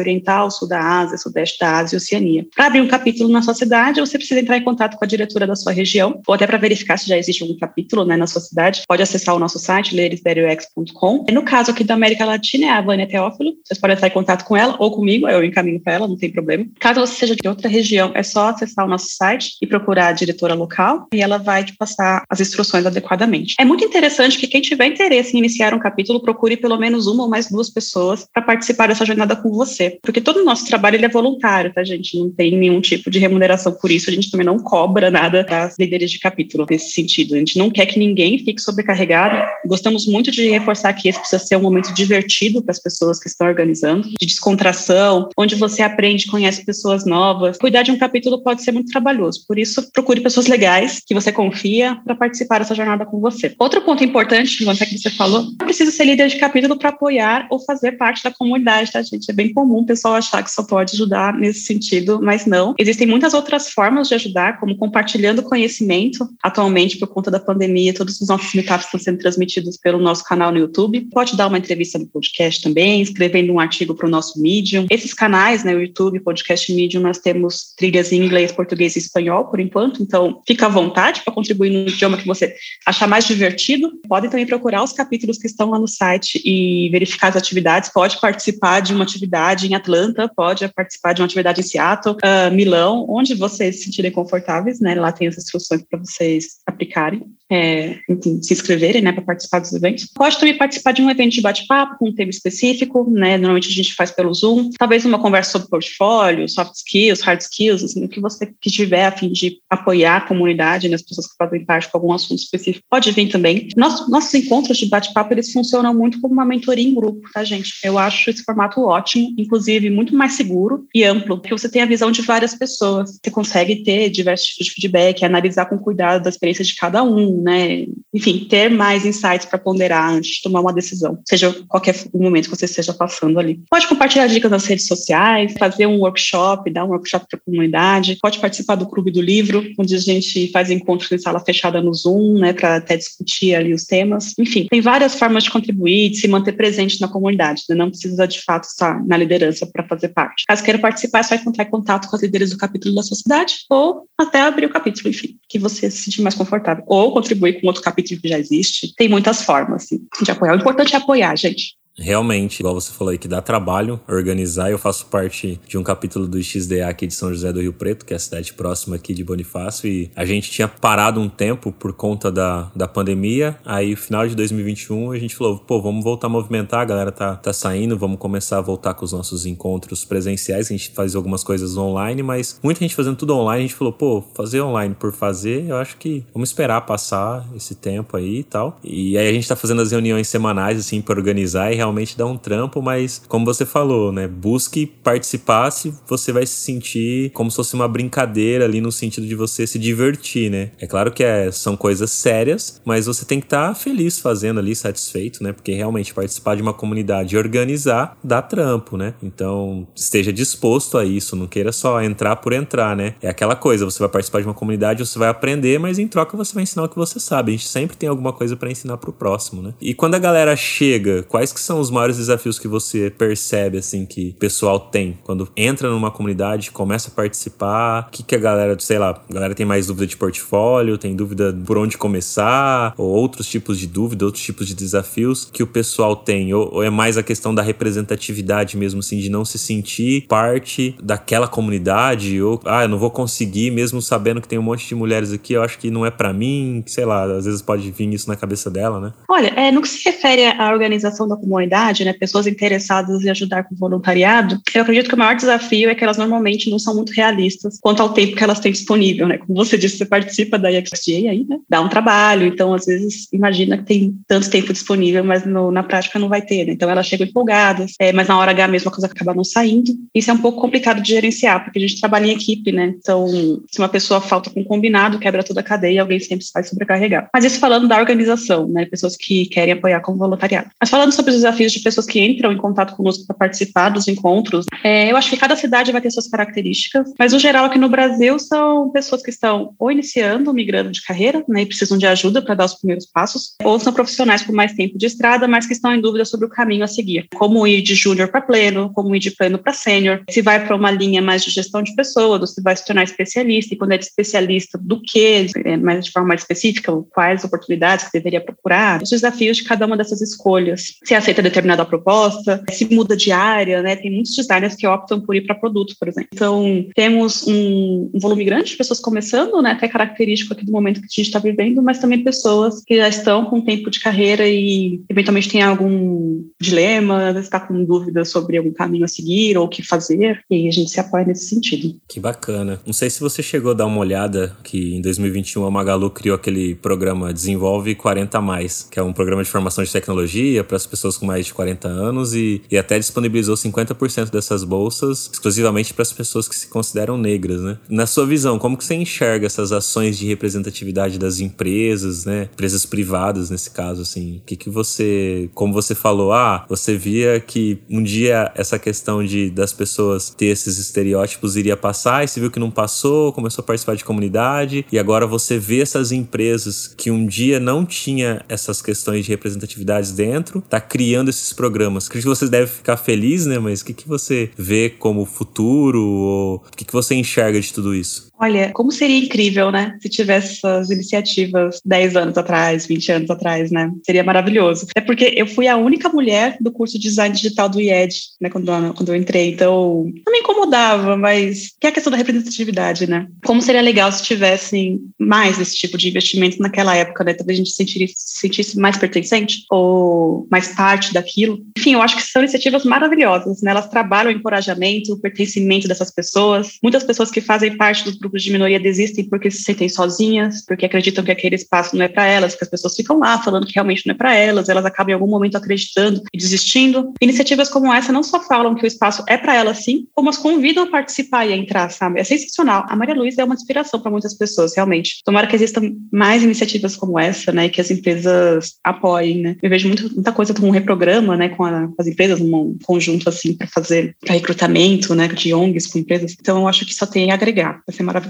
[0.00, 2.46] Oriental, Sul da Ásia, Sudeste da Ásia e Oceania.
[2.54, 5.46] Para abrir um capítulo na sua cidade, você precisa entrar em contato com a diretora
[5.46, 8.40] da sua região, ou até para verificar se já existe algum capítulo né, na sua
[8.40, 11.26] cidade, pode acessar o nosso site, lerisberiox.com.
[11.30, 14.44] No caso aqui da América Latina, é a Vânia Teófilo, vocês podem entrar em contato
[14.44, 16.66] com ela ou comigo, eu encaminho para ela, não tem problema.
[16.78, 20.12] Caso você seja de outra região, é só acessar o nosso site e procurar a
[20.12, 23.54] diretora local, e ela vai te passar as instruções adequadamente.
[23.58, 27.06] É muito interessante que quem tiver interesse em iniciar um capítulo, capítulo, procure pelo menos
[27.06, 29.98] uma ou mais duas pessoas para participar dessa jornada com você.
[30.02, 32.18] Porque todo o nosso trabalho ele é voluntário, tá, gente?
[32.18, 34.10] Não tem nenhum tipo de remuneração por isso.
[34.10, 37.34] A gente também não cobra nada das líderes de capítulo nesse sentido.
[37.34, 39.36] A gente não quer que ninguém fique sobrecarregado.
[39.66, 43.28] Gostamos muito de reforçar que esse precisa ser um momento divertido para as pessoas que
[43.28, 47.58] estão organizando, de descontração, onde você aprende, conhece pessoas novas.
[47.58, 49.44] Cuidar de um capítulo pode ser muito trabalhoso.
[49.46, 53.54] Por isso, procure pessoas legais que você confia para participar dessa jornada com você.
[53.58, 57.46] Outro ponto importante, Luan, que você falou, não precisa ser líder de capítulo para apoiar
[57.50, 59.30] ou fazer parte da comunidade, tá, gente?
[59.30, 62.74] É bem comum o pessoal achar que só pode ajudar nesse sentido, mas não.
[62.78, 66.28] Existem muitas outras formas de ajudar, como compartilhando conhecimento.
[66.42, 70.50] Atualmente, por conta da pandemia, todos os nossos meetups estão sendo transmitidos pelo nosso canal
[70.52, 71.08] no YouTube.
[71.12, 74.86] Pode dar uma entrevista no podcast também, escrevendo um artigo para o nosso Medium.
[74.90, 79.46] Esses canais, né, o YouTube, podcast Medium, nós temos trilhas em inglês, português e espanhol,
[79.46, 80.02] por enquanto.
[80.02, 82.54] Então, fica à vontade para contribuir no idioma que você
[82.86, 83.92] achar mais divertido.
[84.08, 87.90] Podem também procurar os capítulos que estão lá no site e verificar as atividades.
[87.92, 92.52] Pode participar de uma atividade em Atlanta, pode participar de uma atividade em Seattle, uh,
[92.54, 94.94] Milão, onde vocês se sentirem confortáveis, né?
[94.94, 99.74] Lá tem as instruções para vocês aplicarem é, enfim, se inscreverem, né, para participar dos
[99.74, 100.06] eventos.
[100.06, 103.72] Pode também participar de um evento de bate-papo com um tema específico, né, normalmente a
[103.72, 108.08] gente faz pelo Zoom, talvez uma conversa sobre portfólio, soft skills, hard skills, assim, o
[108.08, 111.62] que você que tiver a fim de apoiar a comunidade, né, as pessoas que fazem
[111.62, 113.68] parte com algum assunto específico, pode vir também.
[113.76, 117.42] Nossos, nossos encontros de bate-papo, eles funcionam funcionam muito como uma mentoria em grupo, tá,
[117.42, 117.74] gente?
[117.82, 121.86] Eu acho esse formato ótimo, inclusive muito mais seguro e amplo, porque você tem a
[121.86, 123.18] visão de várias pessoas.
[123.22, 127.42] Você consegue ter diversos tipos de feedback, analisar com cuidado da experiência de cada um,
[127.42, 127.86] né?
[128.12, 132.56] Enfim, ter mais insights para ponderar antes de tomar uma decisão, seja qualquer momento que
[132.56, 133.60] você esteja passando ali.
[133.70, 138.18] Pode compartilhar dicas nas redes sociais, fazer um workshop, dar um workshop para a comunidade,
[138.20, 141.94] pode participar do Clube do Livro, onde a gente faz encontros em sala fechada no
[141.94, 144.34] Zoom, né, para até discutir ali os temas.
[144.38, 147.76] Enfim, tem várias formas de contribuir, de se manter presente na comunidade, né?
[147.76, 150.44] não precisa de fato estar na liderança para fazer parte.
[150.46, 153.58] Caso queira participar, é só entrar em contato com as líderes do capítulo da sociedade
[153.70, 156.84] ou até abrir o capítulo, enfim, que você se sentir mais confortável.
[156.86, 158.92] Ou contribuir com outro capítulo que já existe.
[158.96, 160.54] Tem muitas formas assim, de apoiar.
[160.54, 161.76] O importante é apoiar, gente.
[161.98, 164.70] Realmente, igual você falou aí, que dá trabalho organizar.
[164.70, 168.06] Eu faço parte de um capítulo do XDA aqui de São José do Rio Preto,
[168.06, 171.70] que é a cidade próxima aqui de Bonifácio, e a gente tinha parado um tempo
[171.70, 173.58] por conta da, da pandemia.
[173.64, 177.36] Aí, final de 2021, a gente falou, pô, vamos voltar a movimentar, a galera tá,
[177.36, 180.68] tá saindo, vamos começar a voltar com os nossos encontros presenciais.
[180.68, 183.64] A gente faz algumas coisas online, mas muita gente fazendo tudo online.
[183.64, 187.74] A gente falou, pô, fazer online por fazer, eu acho que vamos esperar passar esse
[187.74, 188.78] tempo aí e tal.
[188.82, 192.24] E aí a gente tá fazendo as reuniões semanais, assim, para organizar e realmente dá
[192.24, 194.28] um trampo, mas como você falou, né?
[194.28, 199.26] Busque participar se você vai se sentir como se fosse uma brincadeira ali no sentido
[199.26, 200.70] de você se divertir, né?
[200.80, 204.60] É claro que é, são coisas sérias, mas você tem que estar tá feliz fazendo
[204.60, 205.52] ali, satisfeito, né?
[205.52, 209.14] Porque realmente participar de uma comunidade e organizar dá trampo, né?
[209.22, 213.14] Então esteja disposto a isso, não queira só entrar por entrar, né?
[213.20, 216.36] É aquela coisa, você vai participar de uma comunidade, você vai aprender, mas em troca
[216.36, 217.52] você vai ensinar o que você sabe.
[217.52, 219.74] A gente sempre tem alguma coisa para ensinar pro próximo, né?
[219.80, 223.78] E quando a galera chega, quais que são são os maiores desafios que você percebe,
[223.78, 228.08] assim, que o pessoal tem quando entra numa comunidade, começa a participar?
[228.08, 231.16] O que, que a galera, sei lá, a galera tem mais dúvida de portfólio, tem
[231.16, 235.66] dúvida por onde começar, ou outros tipos de dúvida, outros tipos de desafios que o
[235.66, 236.52] pessoal tem?
[236.52, 240.94] Ou, ou é mais a questão da representatividade mesmo, assim, de não se sentir parte
[241.02, 242.42] daquela comunidade?
[242.42, 245.54] Ou, ah, eu não vou conseguir, mesmo sabendo que tem um monte de mulheres aqui,
[245.54, 248.36] eu acho que não é para mim, sei lá, às vezes pode vir isso na
[248.36, 249.12] cabeça dela, né?
[249.26, 253.30] Olha, é, no que se refere à organização da comunidade, comunidade, né, pessoas interessadas em
[253.30, 256.94] ajudar com voluntariado, eu acredito que o maior desafio é que elas normalmente não são
[256.94, 259.38] muito realistas quanto ao tempo que elas têm disponível, né?
[259.38, 261.58] Como você disse, você participa da IXJ aí, né?
[261.68, 265.82] Dá um trabalho, então às vezes imagina que tem tanto tempo disponível, mas no, na
[265.82, 266.72] prática não vai ter, né?
[266.72, 269.92] Então elas chegam empolgadas, é, mas na hora H a coisa acaba não saindo.
[270.14, 272.94] Isso é um pouco complicado de gerenciar, porque a gente trabalha em equipe, né?
[272.98, 273.26] Então,
[273.70, 277.28] se uma pessoa falta com um combinado, quebra toda a cadeia, alguém sempre vai sobrecarregar.
[277.32, 278.86] Mas isso falando da organização, né?
[278.86, 280.70] Pessoas que querem apoiar com voluntariado.
[280.80, 284.08] Mas falando sobre os desafios de pessoas que entram em contato conosco para participar dos
[284.08, 284.66] encontros.
[284.82, 287.88] É, eu acho que cada cidade vai ter suas características, mas no geral aqui no
[287.88, 292.42] Brasil são pessoas que estão ou iniciando, migrando de carreira, né, e precisam de ajuda
[292.42, 295.72] para dar os primeiros passos, ou são profissionais com mais tempo de estrada, mas que
[295.72, 299.14] estão em dúvida sobre o caminho a seguir, como ir de júnior para pleno, como
[299.14, 302.40] ir de pleno para sênior, se vai para uma linha mais de gestão de pessoas,
[302.40, 306.04] ou se vai se tornar especialista, e quando é de especialista, do que, é, mais
[306.04, 310.20] de forma mais específica, quais oportunidades que deveria procurar, os desafios de cada uma dessas
[310.20, 313.96] escolhas, se aceita determinada proposta, se muda de área, né?
[313.96, 316.30] Tem muitos designers que optam por ir para produto, por exemplo.
[316.32, 319.72] Então, temos um, um, volume grande de pessoas começando, né?
[319.72, 323.08] Até característico aqui do momento que a gente está vivendo, mas também pessoas que já
[323.08, 328.72] estão com tempo de carreira e eventualmente tem algum dilema, está com dúvidas sobre algum
[328.72, 331.96] caminho a seguir ou o que fazer, e a gente se apoia nesse sentido.
[332.08, 332.80] Que bacana.
[332.86, 336.36] Não sei se você chegou a dar uma olhada que em 2021 a Magalu criou
[336.36, 340.86] aquele programa Desenvolve 40 mais, que é um programa de formação de tecnologia para as
[340.86, 346.02] pessoas com mais de 40 anos e, e até disponibilizou 50% dessas bolsas exclusivamente para
[346.02, 347.78] as pessoas que se consideram negras, né?
[347.88, 352.50] Na sua visão, como que você enxerga essas ações de representatividade das empresas, né?
[352.52, 354.36] Empresas privadas nesse caso, assim.
[354.36, 359.24] O que que você, como você falou, ah, você via que um dia essa questão
[359.24, 363.62] de das pessoas ter esses estereótipos iria passar e você viu que não passou, começou
[363.62, 368.44] a participar de comunidade e agora você vê essas empresas que um dia não tinha
[368.48, 372.06] essas questões de representatividade dentro, tá criando esses programas?
[372.06, 373.58] Acredito que você deve ficar feliz, né?
[373.58, 376.02] Mas o que, que você vê como futuro?
[376.02, 378.31] Ou o que, que você enxerga de tudo isso?
[378.42, 379.96] Olha, como seria incrível, né?
[380.00, 383.88] Se tivesse essas iniciativas 10 anos atrás, 20 anos atrás, né?
[384.04, 384.88] Seria maravilhoso.
[384.96, 388.50] É porque eu fui a única mulher do curso de design digital do IED, né?
[388.50, 389.50] Quando, quando eu entrei.
[389.50, 393.28] Então, não me incomodava, mas que é a questão da representatividade, né?
[393.44, 397.34] Como seria legal se tivessem mais esse tipo de investimento naquela época, né?
[397.34, 401.64] Talvez a gente se sentisse, se sentisse mais pertencente ou mais parte daquilo.
[401.78, 403.70] Enfim, eu acho que são iniciativas maravilhosas, né?
[403.70, 406.72] Elas trabalham o encorajamento, o pertencimento dessas pessoas.
[406.82, 410.64] Muitas pessoas que fazem parte dos grupos grupos de minoria desistem porque se sentem sozinhas,
[410.66, 413.66] porque acreditam que aquele espaço não é para elas, que as pessoas ficam lá falando
[413.66, 417.12] que realmente não é para elas, elas acabam em algum momento acreditando e desistindo.
[417.20, 420.38] Iniciativas como essa não só falam que o espaço é para elas sim, como as
[420.38, 422.20] convidam a participar e a entrar, sabe?
[422.20, 422.84] É sensacional.
[422.88, 425.20] A Maria Luísa é uma inspiração para muitas pessoas, realmente.
[425.24, 429.56] Tomara que existam mais iniciativas como essa, né, e que as empresas apoiem, né?
[429.62, 432.76] Eu vejo muito, muita coisa com um reprograma, né, com, a, com as empresas, um
[432.84, 436.36] conjunto assim para fazer para recrutamento, né, de ONGs com empresas.
[436.40, 438.21] Então eu acho que só tem a agregar, vai ser maravilhoso.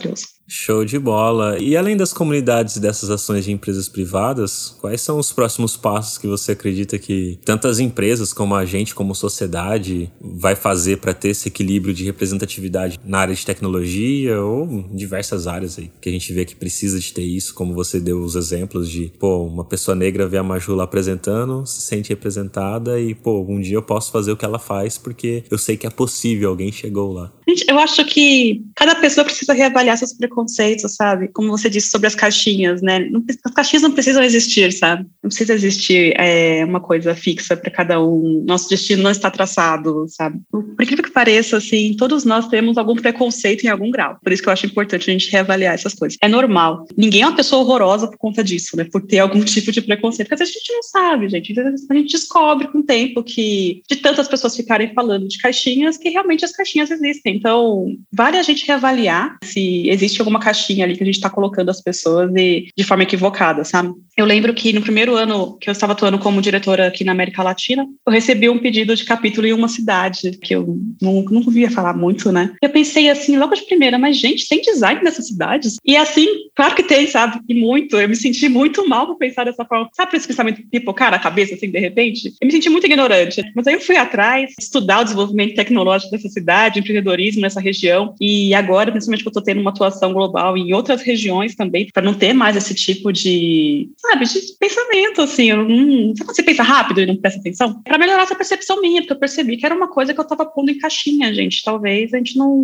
[0.48, 1.58] Show de bola.
[1.58, 6.26] E além das comunidades dessas ações de empresas privadas, quais são os próximos passos que
[6.26, 11.48] você acredita que tantas empresas como a gente, como sociedade, vai fazer para ter esse
[11.48, 16.32] equilíbrio de representatividade na área de tecnologia ou em diversas áreas aí, que a gente
[16.32, 19.94] vê que precisa de ter isso, como você deu os exemplos de, pô, uma pessoa
[19.94, 24.12] negra vê a Maju lá apresentando, se sente representada e, pô, um dia eu posso
[24.12, 27.32] fazer o que ela faz porque eu sei que é possível, alguém chegou lá.
[27.48, 31.28] Gente, eu acho que cada pessoa precisa reavaliar seus preconceitos, sabe?
[31.28, 33.08] Como você disse sobre as caixinhas, né?
[33.44, 35.04] as caixinhas não precisam existir, sabe?
[35.22, 38.42] Não precisa existir é, uma coisa fixa para cada um.
[38.44, 40.40] Nosso destino não está traçado, sabe?
[40.50, 44.18] Por incrível que pareça, assim, todos nós temos algum preconceito em algum grau.
[44.20, 46.18] Por isso que eu acho importante a gente reavaliar essas coisas.
[46.20, 46.84] É normal.
[46.96, 48.84] Ninguém é uma pessoa horrorosa por conta disso, né?
[48.90, 50.26] Por ter algum tipo de preconceito.
[50.26, 51.54] Porque às vezes a gente não sabe, gente.
[51.88, 56.08] A gente descobre com o tempo que, de tantas pessoas ficarem falando de caixinhas, que
[56.08, 57.36] realmente as caixinhas existem.
[57.36, 61.70] Então, vale a gente reavaliar se existe alguma caixinha ali que a gente está colocando
[61.70, 63.92] as pessoas de, de forma equivocada, sabe?
[64.16, 67.42] Eu lembro que no primeiro ano que eu estava atuando como diretora aqui na América
[67.42, 71.70] Latina, eu recebi um pedido de capítulo em uma cidade, que eu não, não ouvia
[71.70, 72.52] falar muito, né?
[72.62, 75.76] Eu pensei assim, logo de primeira, mas gente, tem design nessas cidades?
[75.84, 77.40] E assim, claro que tem, sabe?
[77.48, 77.96] E muito.
[77.96, 79.88] Eu me senti muito mal por pensar dessa forma.
[79.92, 82.34] Sabe esse pensamento pipocar na cabeça, assim, de repente?
[82.40, 83.42] Eu me senti muito ignorante.
[83.54, 88.14] Mas aí eu fui atrás, estudar o desenvolvimento tecnológico dessa cidade, empreendedorismo nessa região.
[88.20, 92.02] E agora, principalmente que eu estou tendo uma atuação global em outras regiões também, para
[92.02, 95.50] não ter mais esse tipo de sabe, de pensamento, assim.
[95.50, 97.82] Sabe quando você pensa rápido e não presta atenção?
[97.82, 100.46] Para melhorar essa percepção minha, porque eu percebi que era uma coisa que eu estava
[100.46, 101.62] pondo em caixinha, gente.
[101.62, 102.56] Talvez a gente não,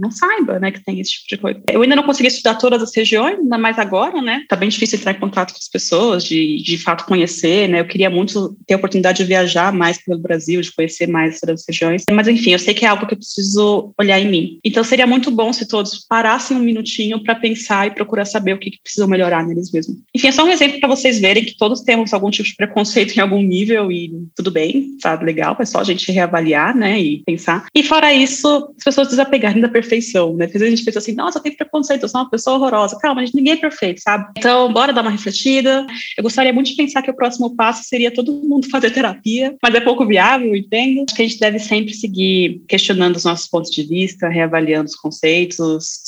[0.00, 1.62] não saiba, né, que tem esse tipo de coisa.
[1.70, 4.44] Eu ainda não consegui estudar todas as regiões, ainda mais agora, né?
[4.48, 7.80] Tá bem difícil entrar em contato com as pessoas, de, de fato conhecer, né?
[7.80, 11.64] Eu queria muito ter a oportunidade de viajar mais pelo Brasil, de conhecer mais as
[11.68, 12.04] regiões.
[12.10, 14.60] Mas, enfim, eu sei que é algo que eu preciso olhar em mim.
[14.64, 18.58] Então, seria muito bom se todos parassem um minutinho para pensar e procurar saber o
[18.58, 19.98] que, que precisam melhorar neles mesmos.
[20.14, 23.16] Enfim, é só um exemplo para vocês verem que todos temos algum tipo de preconceito
[23.16, 25.24] em algum nível e tudo bem, sabe?
[25.24, 27.00] Legal, é só a gente reavaliar, né?
[27.00, 27.66] E pensar.
[27.74, 30.46] E fora isso, as pessoas desapegarem da perfeição, né?
[30.46, 32.98] Às vezes a gente pensa assim, nossa, eu tenho preconceito, eu sou uma pessoa horrorosa.
[32.98, 34.26] Calma, gente, ninguém é perfeito, sabe?
[34.36, 35.86] Então, bora dar uma refletida.
[36.16, 39.74] Eu gostaria muito de pensar que o próximo passo seria todo mundo fazer terapia, mas
[39.74, 41.04] é pouco viável, entendo.
[41.06, 44.96] Acho que a gente deve sempre seguir questionando os nossos pontos de vista, reavaliando os
[44.96, 45.25] conceitos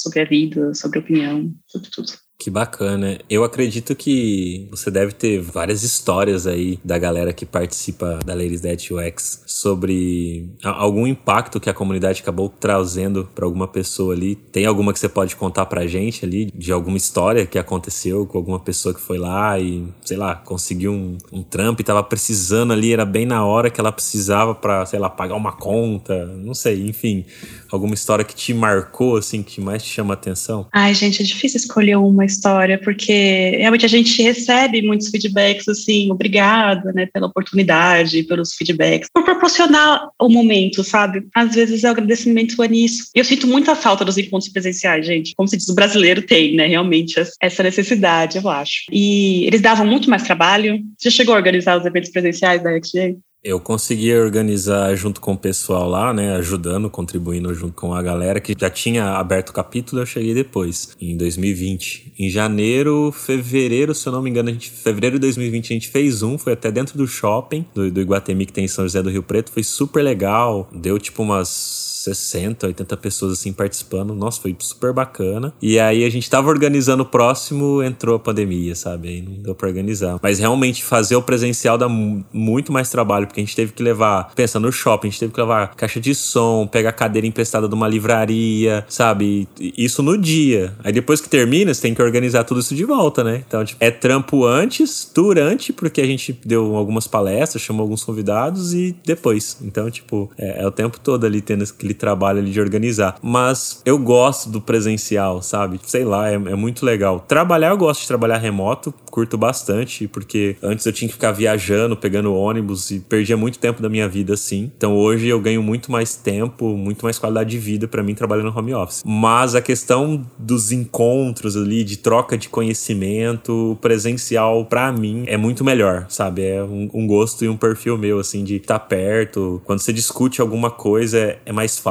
[0.01, 2.28] sobre a vida, sobre opinião, sobre tudo.
[2.41, 3.19] Que bacana.
[3.29, 8.61] Eu acredito que você deve ter várias histórias aí da galera que participa da Ladies
[8.61, 14.37] That UX sobre algum impacto que a comunidade acabou trazendo para alguma pessoa ali.
[14.37, 18.39] Tem alguma que você pode contar pra gente ali de alguma história que aconteceu com
[18.39, 22.73] alguma pessoa que foi lá e, sei lá, conseguiu um, um trampo e tava precisando
[22.73, 26.55] ali, era bem na hora que ela precisava para, sei lá, pagar uma conta, não
[26.55, 27.25] sei, enfim,
[27.69, 30.69] alguma história que te marcou assim, que mais te chama a atenção?
[30.73, 36.11] Ai, gente, é difícil escolher uma história, porque realmente a gente recebe muitos feedbacks assim,
[36.11, 41.27] obrigada, né, pela oportunidade, pelos feedbacks, por proporcionar o momento, sabe?
[41.35, 43.11] Às vezes o agradecimento é nisso.
[43.15, 45.35] Eu sinto muita falta dos encontros presenciais, gente.
[45.35, 48.85] Como se diz, o brasileiro tem, né, realmente essa necessidade, eu acho.
[48.93, 50.81] E eles davam muito mais trabalho.
[50.99, 53.17] Você chegou a organizar os eventos presenciais da XG?
[53.43, 58.41] Eu consegui organizar junto com o pessoal lá, né, ajudando, contribuindo junto com a galera
[58.41, 62.15] que já tinha aberto o capítulo, eu cheguei depois, em 2020.
[62.19, 65.89] Em janeiro, fevereiro, se eu não me engano, a gente, fevereiro de 2020 a gente
[65.89, 69.01] fez um, foi até dentro do shopping do, do Iguatemi que tem em São José
[69.03, 74.15] do Rio Preto, foi super legal, deu tipo umas 60, 80 pessoas assim participando.
[74.15, 75.53] Nossa, foi super bacana.
[75.61, 79.09] E aí a gente tava organizando o próximo, entrou a pandemia, sabe?
[79.09, 80.19] Aí não deu pra organizar.
[80.23, 84.33] Mas realmente fazer o presencial dá muito mais trabalho, porque a gente teve que levar,
[84.35, 87.75] pensa no shopping, a gente teve que levar caixa de som, pegar cadeira emprestada de
[87.75, 89.49] uma livraria, sabe?
[89.59, 90.75] Isso no dia.
[90.83, 93.43] Aí depois que termina, você tem que organizar tudo isso de volta, né?
[93.47, 98.73] Então, tipo, é trampo antes, durante, porque a gente deu algumas palestras, chamou alguns convidados
[98.73, 99.59] e depois.
[99.63, 103.17] Então, tipo, é, é o tempo todo ali tendo que trabalho ali de organizar.
[103.23, 105.81] Mas eu gosto do presencial, sabe?
[105.85, 107.25] Sei lá, é, é muito legal.
[107.27, 111.97] Trabalhar, eu gosto de trabalhar remoto, curto bastante, porque antes eu tinha que ficar viajando,
[111.97, 114.71] pegando ônibus e perdia muito tempo da minha vida assim.
[114.77, 118.57] Então hoje eu ganho muito mais tempo, muito mais qualidade de vida para mim trabalhando
[118.57, 119.03] home office.
[119.05, 125.65] Mas a questão dos encontros ali, de troca de conhecimento presencial, para mim, é muito
[125.65, 126.45] melhor, sabe?
[126.45, 129.61] É um, um, gosto e um perfil meu, assim, de estar tá perto.
[129.65, 131.88] Quando você discute alguma coisa, é, é mais fácil,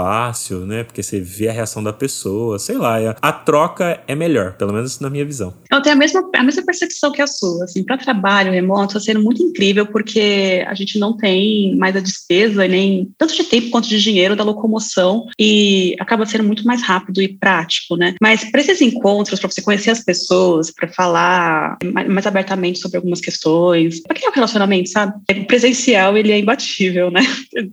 [0.66, 0.84] né?
[0.84, 3.02] Porque você vê a reação da pessoa, sei lá.
[3.02, 5.54] É, a troca é melhor, pelo menos na minha visão.
[5.72, 9.00] Eu tenho a mesma, a mesma percepção que a sua, assim, para trabalho remoto está
[9.00, 13.70] sendo muito incrível porque a gente não tem mais a despesa nem tanto de tempo
[13.70, 18.16] quanto de dinheiro da locomoção e acaba sendo muito mais rápido e prático, né?
[18.22, 21.78] Mas para esses encontros, para você conhecer as pessoas, para falar
[22.10, 25.14] mais abertamente sobre algumas questões, para criar um relacionamento, sabe?
[25.30, 27.22] O presencial ele é imbatível, né?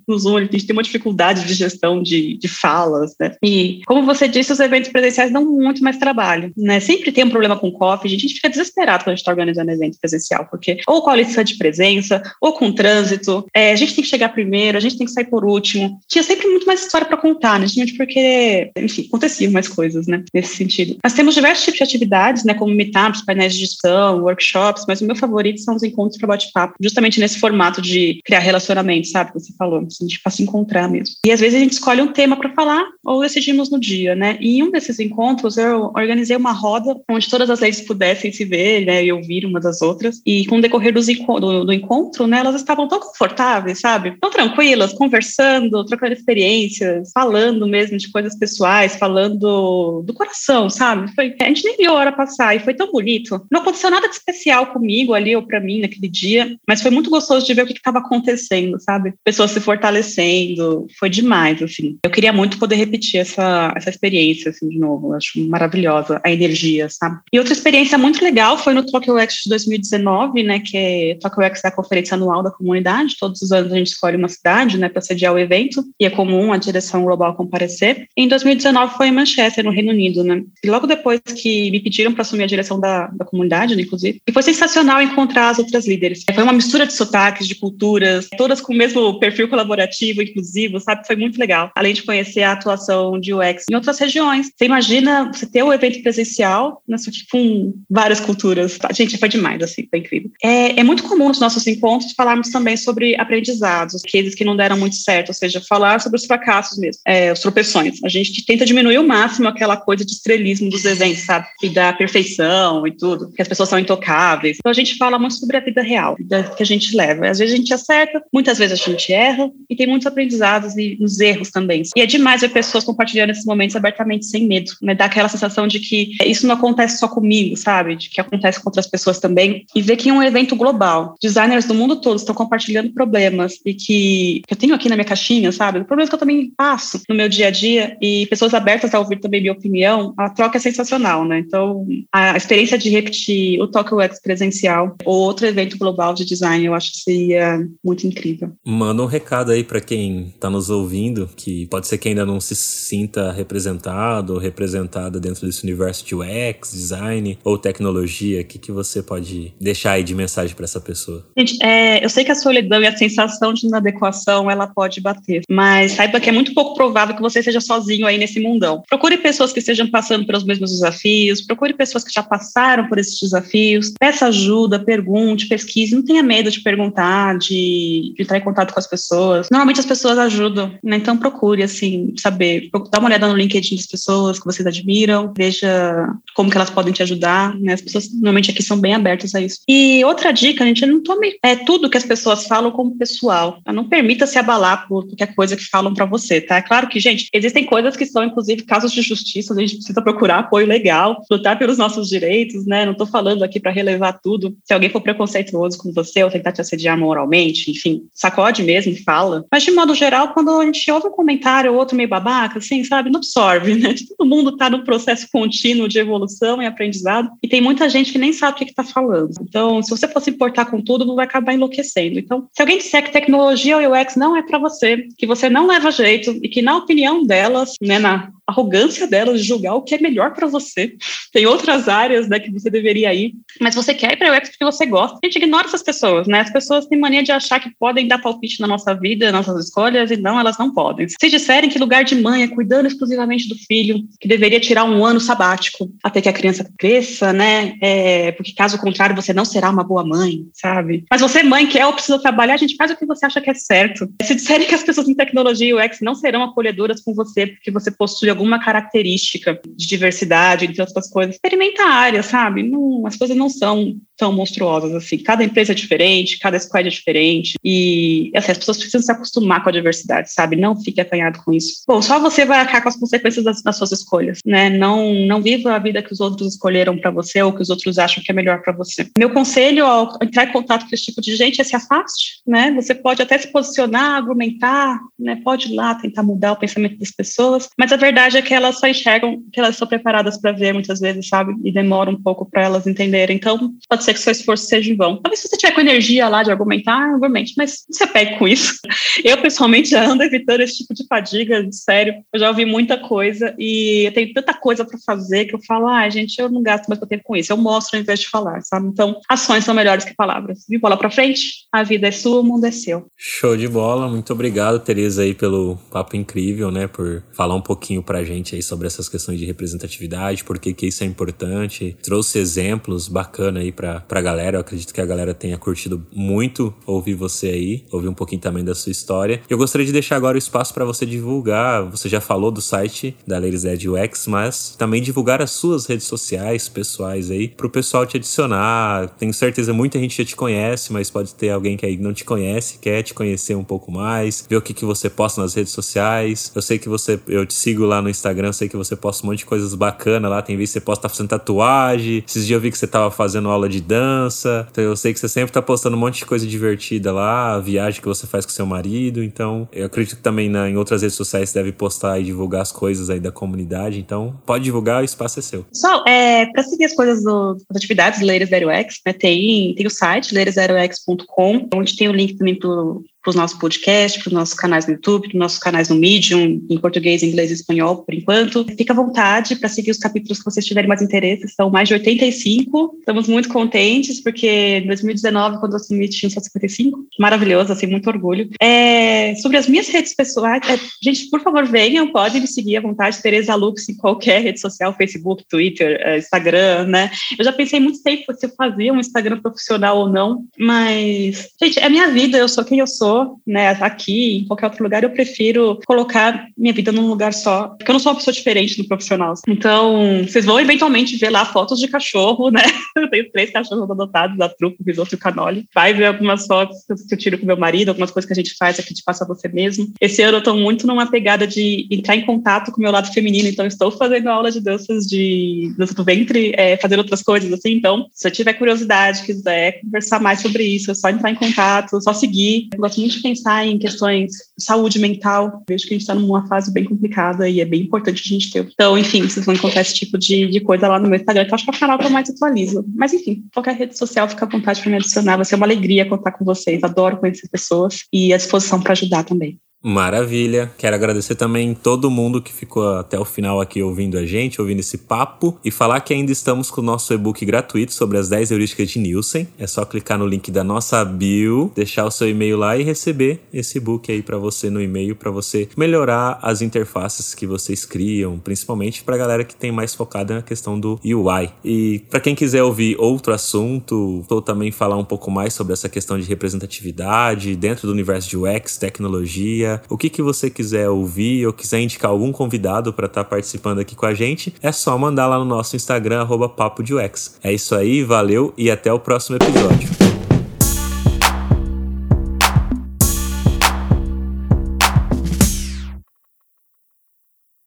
[0.08, 3.34] No Zoom a gente tem uma dificuldade de gestão de, de falas, né?
[3.42, 6.78] E como você disse, os eventos presenciais dão muito mais trabalho, né?
[6.78, 9.70] Sempre tem um problema com coffee, a gente fica desesperado quando a gente está organizando
[9.70, 13.94] evento presencial, porque ou com a lista de presença, ou com trânsito, é, a gente
[13.94, 15.98] tem que chegar primeiro, a gente tem que sair por último.
[16.08, 17.66] Tinha sempre muito mais história para contar, né?
[17.66, 20.22] Gente, porque, enfim, aconteciam mais coisas, né?
[20.32, 20.96] Nesse sentido.
[21.02, 22.54] Nós temos diversos tipos de atividades, né?
[22.54, 26.74] Como meetups, painéis de gestão, workshops, mas o meu favorito são os encontros para bate-papo,
[26.80, 29.32] justamente nesse formato de criar relacionamento, sabe?
[29.32, 31.14] Que você falou, assim, de se encontrar mesmo.
[31.24, 34.36] E às vezes a gente escolhe um tema para falar ou decidimos no dia, né?
[34.40, 38.44] E em um desses encontros eu organizei uma roda onde todas as leis pudessem se
[38.44, 39.04] ver, né?
[39.04, 40.20] E ouvir umas das outras.
[40.24, 42.38] E com o decorrer dos do, do encontro, né?
[42.38, 44.16] Elas estavam tão confortáveis, sabe?
[44.20, 51.12] Tão tranquilas, conversando, trocando experiências, falando mesmo de coisas pessoais, falando do coração, sabe?
[51.14, 53.44] Foi, a gente nem viu a hora passar e foi tão bonito.
[53.50, 57.10] Não aconteceu nada de especial comigo ali ou para mim naquele dia, mas foi muito
[57.10, 59.14] gostoso de ver o que estava acontecendo, sabe?
[59.24, 61.83] Pessoas se fortalecendo, foi demais, assim.
[62.04, 65.08] Eu queria muito poder repetir essa, essa experiência, assim, de novo.
[65.08, 67.20] Eu acho maravilhosa a energia, sabe?
[67.32, 70.60] E outra experiência muito legal foi no Tokyo X de 2019, né?
[70.60, 73.16] Que é Tokyo X é a conferência anual da comunidade.
[73.18, 76.10] Todos os anos a gente escolhe uma cidade, né, para sediar o evento, e é
[76.10, 78.06] comum a direção global comparecer.
[78.16, 80.42] Em 2019 foi em Manchester, no Reino Unido, né?
[80.62, 84.20] E logo depois que me pediram para assumir a direção da, da comunidade, né, inclusive,
[84.26, 86.24] e foi sensacional encontrar as outras líderes.
[86.32, 91.06] Foi uma mistura de sotaques, de culturas, todas com o mesmo perfil colaborativo, inclusivo, sabe?
[91.06, 91.70] Foi muito legal.
[91.74, 94.50] Além de conhecer a atuação de UX em outras regiões.
[94.56, 96.96] Você imagina você ter um evento presencial, né,
[97.30, 98.78] com várias culturas.
[98.92, 100.30] Gente, foi demais, assim, foi incrível.
[100.42, 104.78] É, é muito comum nos nossos encontros falarmos também sobre aprendizados, aqueles que não deram
[104.78, 107.98] muito certo, ou seja, falar sobre os fracassos mesmo, é, os tropeções.
[108.04, 111.46] A gente tenta diminuir o máximo aquela coisa de estrelismo dos eventos, sabe?
[111.62, 114.58] E da perfeição e tudo, que as pessoas são intocáveis.
[114.58, 117.28] Então a gente fala muito sobre a vida real, vida que a gente leva.
[117.28, 120.96] Às vezes a gente acerta, muitas vezes a gente erra, e tem muitos aprendizados e
[121.00, 121.63] nos erros também.
[121.96, 124.94] E é demais ver pessoas compartilhando esses momentos abertamente, sem medo, né?
[124.94, 127.96] Dá aquela sensação de que isso não acontece só comigo, sabe?
[127.96, 129.64] De que acontece com outras pessoas também.
[129.74, 133.74] E ver que em um evento global, designers do mundo todo estão compartilhando problemas e
[133.74, 135.84] que eu tenho aqui na minha caixinha, sabe?
[135.84, 139.20] Problemas que eu também passo no meu dia a dia e pessoas abertas a ouvir
[139.20, 141.38] também minha opinião, a troca é sensacional, né?
[141.38, 146.64] Então, a experiência de repetir o Tokyo X presencial ou outro evento global de design,
[146.64, 148.52] eu acho que seria muito incrível.
[148.64, 152.40] Manda um recado aí para quem está nos ouvindo, que pode ser que ainda não
[152.40, 158.40] se sinta representado ou representada dentro desse universo de UX, design ou tecnologia.
[158.40, 161.26] O que, que você pode deixar aí de mensagem para essa pessoa?
[161.36, 165.42] Gente, é, eu sei que a solidão e a sensação de inadequação ela pode bater,
[165.50, 168.82] mas saiba que é muito pouco provável que você seja sozinho aí nesse mundão.
[168.88, 173.20] Procure pessoas que estejam passando pelos mesmos desafios, procure pessoas que já passaram por esses
[173.20, 178.72] desafios, peça ajuda, pergunte, pesquise, não tenha medo de perguntar, de, de entrar em contato
[178.72, 179.48] com as pessoas.
[179.50, 180.96] Normalmente as pessoas ajudam, né?
[180.96, 186.08] Então procure, assim, saber, dá uma olhada no LinkedIn das pessoas que vocês admiram, veja
[186.34, 187.74] como que elas podem te ajudar, né?
[187.74, 189.60] As pessoas normalmente aqui são bem abertas a isso.
[189.68, 193.58] E outra dica, gente, não tome é, tudo que as pessoas falam como pessoal.
[193.64, 193.72] Tá?
[193.72, 196.56] Não permita se abalar por qualquer coisa que falam para você, tá?
[196.56, 200.02] É claro que, gente, existem coisas que são, inclusive, casos de justiça, a gente precisa
[200.02, 202.84] procurar apoio legal, lutar pelos nossos direitos, né?
[202.84, 204.56] Não estou falando aqui para relevar tudo.
[204.64, 209.44] Se alguém for preconceituoso com você ou tentar te assediar moralmente, enfim, sacode mesmo, fala.
[209.50, 211.33] Mas, de modo geral, quando a gente ouve um comentário
[211.70, 213.94] ou outro meio babaca, assim, sabe, não absorve, né?
[214.16, 218.18] Todo mundo está no processo contínuo de evolução e aprendizado e tem muita gente que
[218.18, 219.32] nem sabe o que está falando.
[219.40, 222.18] Então, se você for se importar com tudo, não vai acabar enlouquecendo.
[222.18, 225.66] Então, se alguém disser que tecnologia ou UX não é para você, que você não
[225.66, 229.94] leva jeito e que, na opinião delas, né, na arrogância delas de julgar o que
[229.94, 230.96] é melhor para você.
[231.32, 234.64] Tem outras áreas, né, que você deveria ir, mas você quer ir para UX porque
[234.64, 235.18] você gosta.
[235.22, 236.40] A gente ignora essas pessoas, né?
[236.40, 239.66] As pessoas têm mania de achar que podem dar palpite na nossa vida, nas nossas
[239.66, 241.08] escolhas, e não, elas não podem.
[241.08, 245.04] Se disserem que lugar de mãe é cuidando exclusivamente do filho, que deveria tirar um
[245.04, 247.76] ano sabático até que a criança cresça, né?
[247.80, 251.04] É, porque caso contrário você não será uma boa mãe, sabe?
[251.10, 253.50] Mas você, mãe, quer ou precisa trabalhar, a gente faz o que você acha que
[253.50, 254.08] é certo.
[254.22, 257.70] Se disserem que as pessoas em tecnologia e UX não serão acolhedoras com você porque
[257.70, 262.62] você possui alguma característica de diversidade, entre outras coisas, experimenta a área, sabe?
[262.62, 265.18] Não, as coisas não são tão monstruosas assim.
[265.18, 267.54] Cada empresa é diferente, cada squad é diferente.
[267.64, 270.56] E assim, as pessoas precisam se acostumar com a diversidade, sabe?
[270.56, 271.82] Não fique acanhado com isso.
[271.86, 274.70] Bom, só você vai arcar com as consequências das, das suas escolhas, né?
[274.70, 277.98] Não, não viva a vida que os outros escolheram para você ou que os outros
[277.98, 279.08] acham que é melhor para você.
[279.18, 282.72] Meu conselho ao entrar em contato com esse tipo de gente é se afaste, né?
[282.72, 285.40] Você pode até se posicionar, argumentar, né?
[285.42, 288.78] Pode ir lá tentar mudar o pensamento das pessoas, mas a verdade é que elas
[288.78, 291.54] só enxergam que elas são preparadas para ver muitas vezes, sabe?
[291.64, 293.36] E demora um pouco para elas entenderem.
[293.36, 295.20] Então, pode ser que seu esforço seja vão.
[295.20, 298.78] Talvez se você tiver com energia lá de argumentar, argumente, mas se apegue com isso.
[299.24, 302.14] Eu, pessoalmente, já ando evitando esse tipo de fadiga, sério.
[302.32, 305.88] Eu já ouvi muita coisa e eu tenho tanta coisa para fazer que eu falo,
[305.88, 307.52] ah, gente, eu não gasto mais meu tempo com isso.
[307.52, 308.88] Eu mostro ao invés de falar, sabe?
[308.88, 310.68] Então, ações são melhores que palavras.
[310.68, 313.06] E bola para frente, a vida é sua, o mundo é seu.
[313.16, 314.08] Show de bola.
[314.08, 316.86] Muito obrigado, Tereza, aí, pelo papo incrível, né?
[316.86, 320.86] Por falar um pouquinho pra gente aí sobre essas questões de representatividade, por que que
[320.86, 321.96] isso é importante.
[322.02, 324.56] Trouxe exemplos bacana aí pra, galera.
[324.56, 328.64] Eu acredito que a galera tenha curtido muito ouvir você aí, ouvir um pouquinho também
[328.64, 329.40] da sua história.
[329.48, 331.84] Eu gostaria de deixar agora o espaço para você divulgar.
[331.90, 336.06] Você já falou do site da Ladies Ed UX, mas também divulgar as suas redes
[336.06, 339.08] sociais pessoais aí para o pessoal te adicionar.
[339.18, 342.24] Tenho certeza muita gente já te conhece, mas pode ter alguém que aí não te
[342.24, 345.72] conhece, quer te conhecer um pouco mais, ver o que, que você posta nas redes
[345.72, 346.50] sociais.
[346.54, 349.30] Eu sei que você, eu te sigo lá no Instagram, sei que você posta um
[349.30, 350.42] monte de coisas bacanas lá.
[350.42, 352.24] Tem vezes que você posta fazendo tatuagem.
[352.26, 354.66] Esses dias eu vi que você tava fazendo aula de dança.
[354.70, 357.60] Então eu sei que você sempre tá postando um monte de coisa divertida lá, a
[357.60, 359.22] viagem que você faz com seu marido.
[359.22, 362.62] Então eu acredito que também na, em outras redes sociais você deve postar e divulgar
[362.62, 363.98] as coisas aí da comunidade.
[363.98, 365.64] Então pode divulgar, o espaço é seu.
[365.64, 369.86] Pessoal, é, para seguir as coisas do, das atividades Ladies Zero X, né, tem, tem
[369.86, 374.34] o site ladieszerox.com, onde tem o link também pro para os nossos podcasts, para os
[374.34, 378.04] nossos canais no YouTube, para os nossos canais no Medium, em português, inglês e espanhol,
[378.04, 378.66] por enquanto.
[378.76, 381.94] Fica à vontade para seguir os capítulos que vocês tiverem mais interesse, são mais de
[381.94, 382.96] 85.
[382.98, 387.06] Estamos muito contentes, porque em 2019, quando eu assumi, tinha só 55.
[387.18, 388.50] Maravilhoso, assim, muito orgulho.
[388.60, 392.82] É, sobre as minhas redes pessoais, é, gente, por favor, venham, podem me seguir à
[392.82, 397.10] vontade, Tereza Lux em qualquer rede social, Facebook, Twitter, é, Instagram, né?
[397.38, 401.78] Eu já pensei muito tempo se eu fazia um Instagram profissional ou não, mas, gente,
[401.78, 403.13] é minha vida, eu sou quem eu sou,
[403.46, 407.90] né, aqui, em qualquer outro lugar, eu prefiro colocar minha vida num lugar só, porque
[407.90, 409.34] eu não sou uma pessoa diferente do profissional.
[409.48, 412.62] Então, vocês vão eventualmente ver lá fotos de cachorro, né?
[412.96, 415.66] Eu tenho três cachorros adotados, da Truco, Risoto e o Canoli.
[415.74, 416.76] Vai ver algumas fotos
[417.08, 419.26] que eu tiro com meu marido, algumas coisas que a gente faz aqui de Passa
[419.26, 419.92] Você Mesmo.
[420.00, 423.12] Esse ano eu tô muito numa pegada de entrar em contato com o meu lado
[423.12, 427.52] feminino, então estou fazendo aula de danças de dança do ventre, é, fazendo outras coisas
[427.52, 427.72] assim.
[427.72, 432.00] Então, se eu tiver curiosidade, quiser conversar mais sobre isso, é só entrar em contato,
[432.00, 432.68] só seguir.
[432.72, 435.62] Eu gosto muito pensar em questões de saúde mental.
[435.68, 438.50] Vejo que a gente está numa fase bem complicada e é bem importante a gente
[438.50, 438.66] ter.
[438.72, 441.50] Então, enfim, vocês vão encontrar esse tipo de, de coisa lá no meu Instagram, que
[441.50, 442.84] eu acho que é o canal que eu mais atualizo.
[442.94, 445.36] Mas, enfim, qualquer rede social fica à vontade para me adicionar.
[445.36, 446.82] Vai ser uma alegria contar com vocês.
[446.82, 449.58] Adoro conhecer pessoas e à disposição para ajudar também.
[449.86, 450.72] Maravilha.
[450.78, 454.80] Quero agradecer também todo mundo que ficou até o final aqui ouvindo a gente, ouvindo
[454.80, 458.50] esse papo e falar que ainda estamos com o nosso e-book gratuito sobre as 10
[458.50, 459.46] heurísticas de Nielsen.
[459.58, 463.42] É só clicar no link da nossa bio, deixar o seu e-mail lá e receber
[463.52, 468.38] esse e-book aí para você no e-mail para você melhorar as interfaces que vocês criam,
[468.38, 471.50] principalmente para galera que tem mais focada na questão do UI.
[471.62, 475.90] E para quem quiser ouvir outro assunto, ou também falar um pouco mais sobre essa
[475.90, 481.46] questão de representatividade dentro do universo de UX, tecnologia, o que, que você quiser ouvir
[481.46, 484.96] ou quiser indicar algum convidado para estar tá participando aqui com a gente, é só
[484.98, 487.38] mandar lá no nosso Instagram, arroba Papo de UX.
[487.42, 490.13] É isso aí, valeu e até o próximo episódio.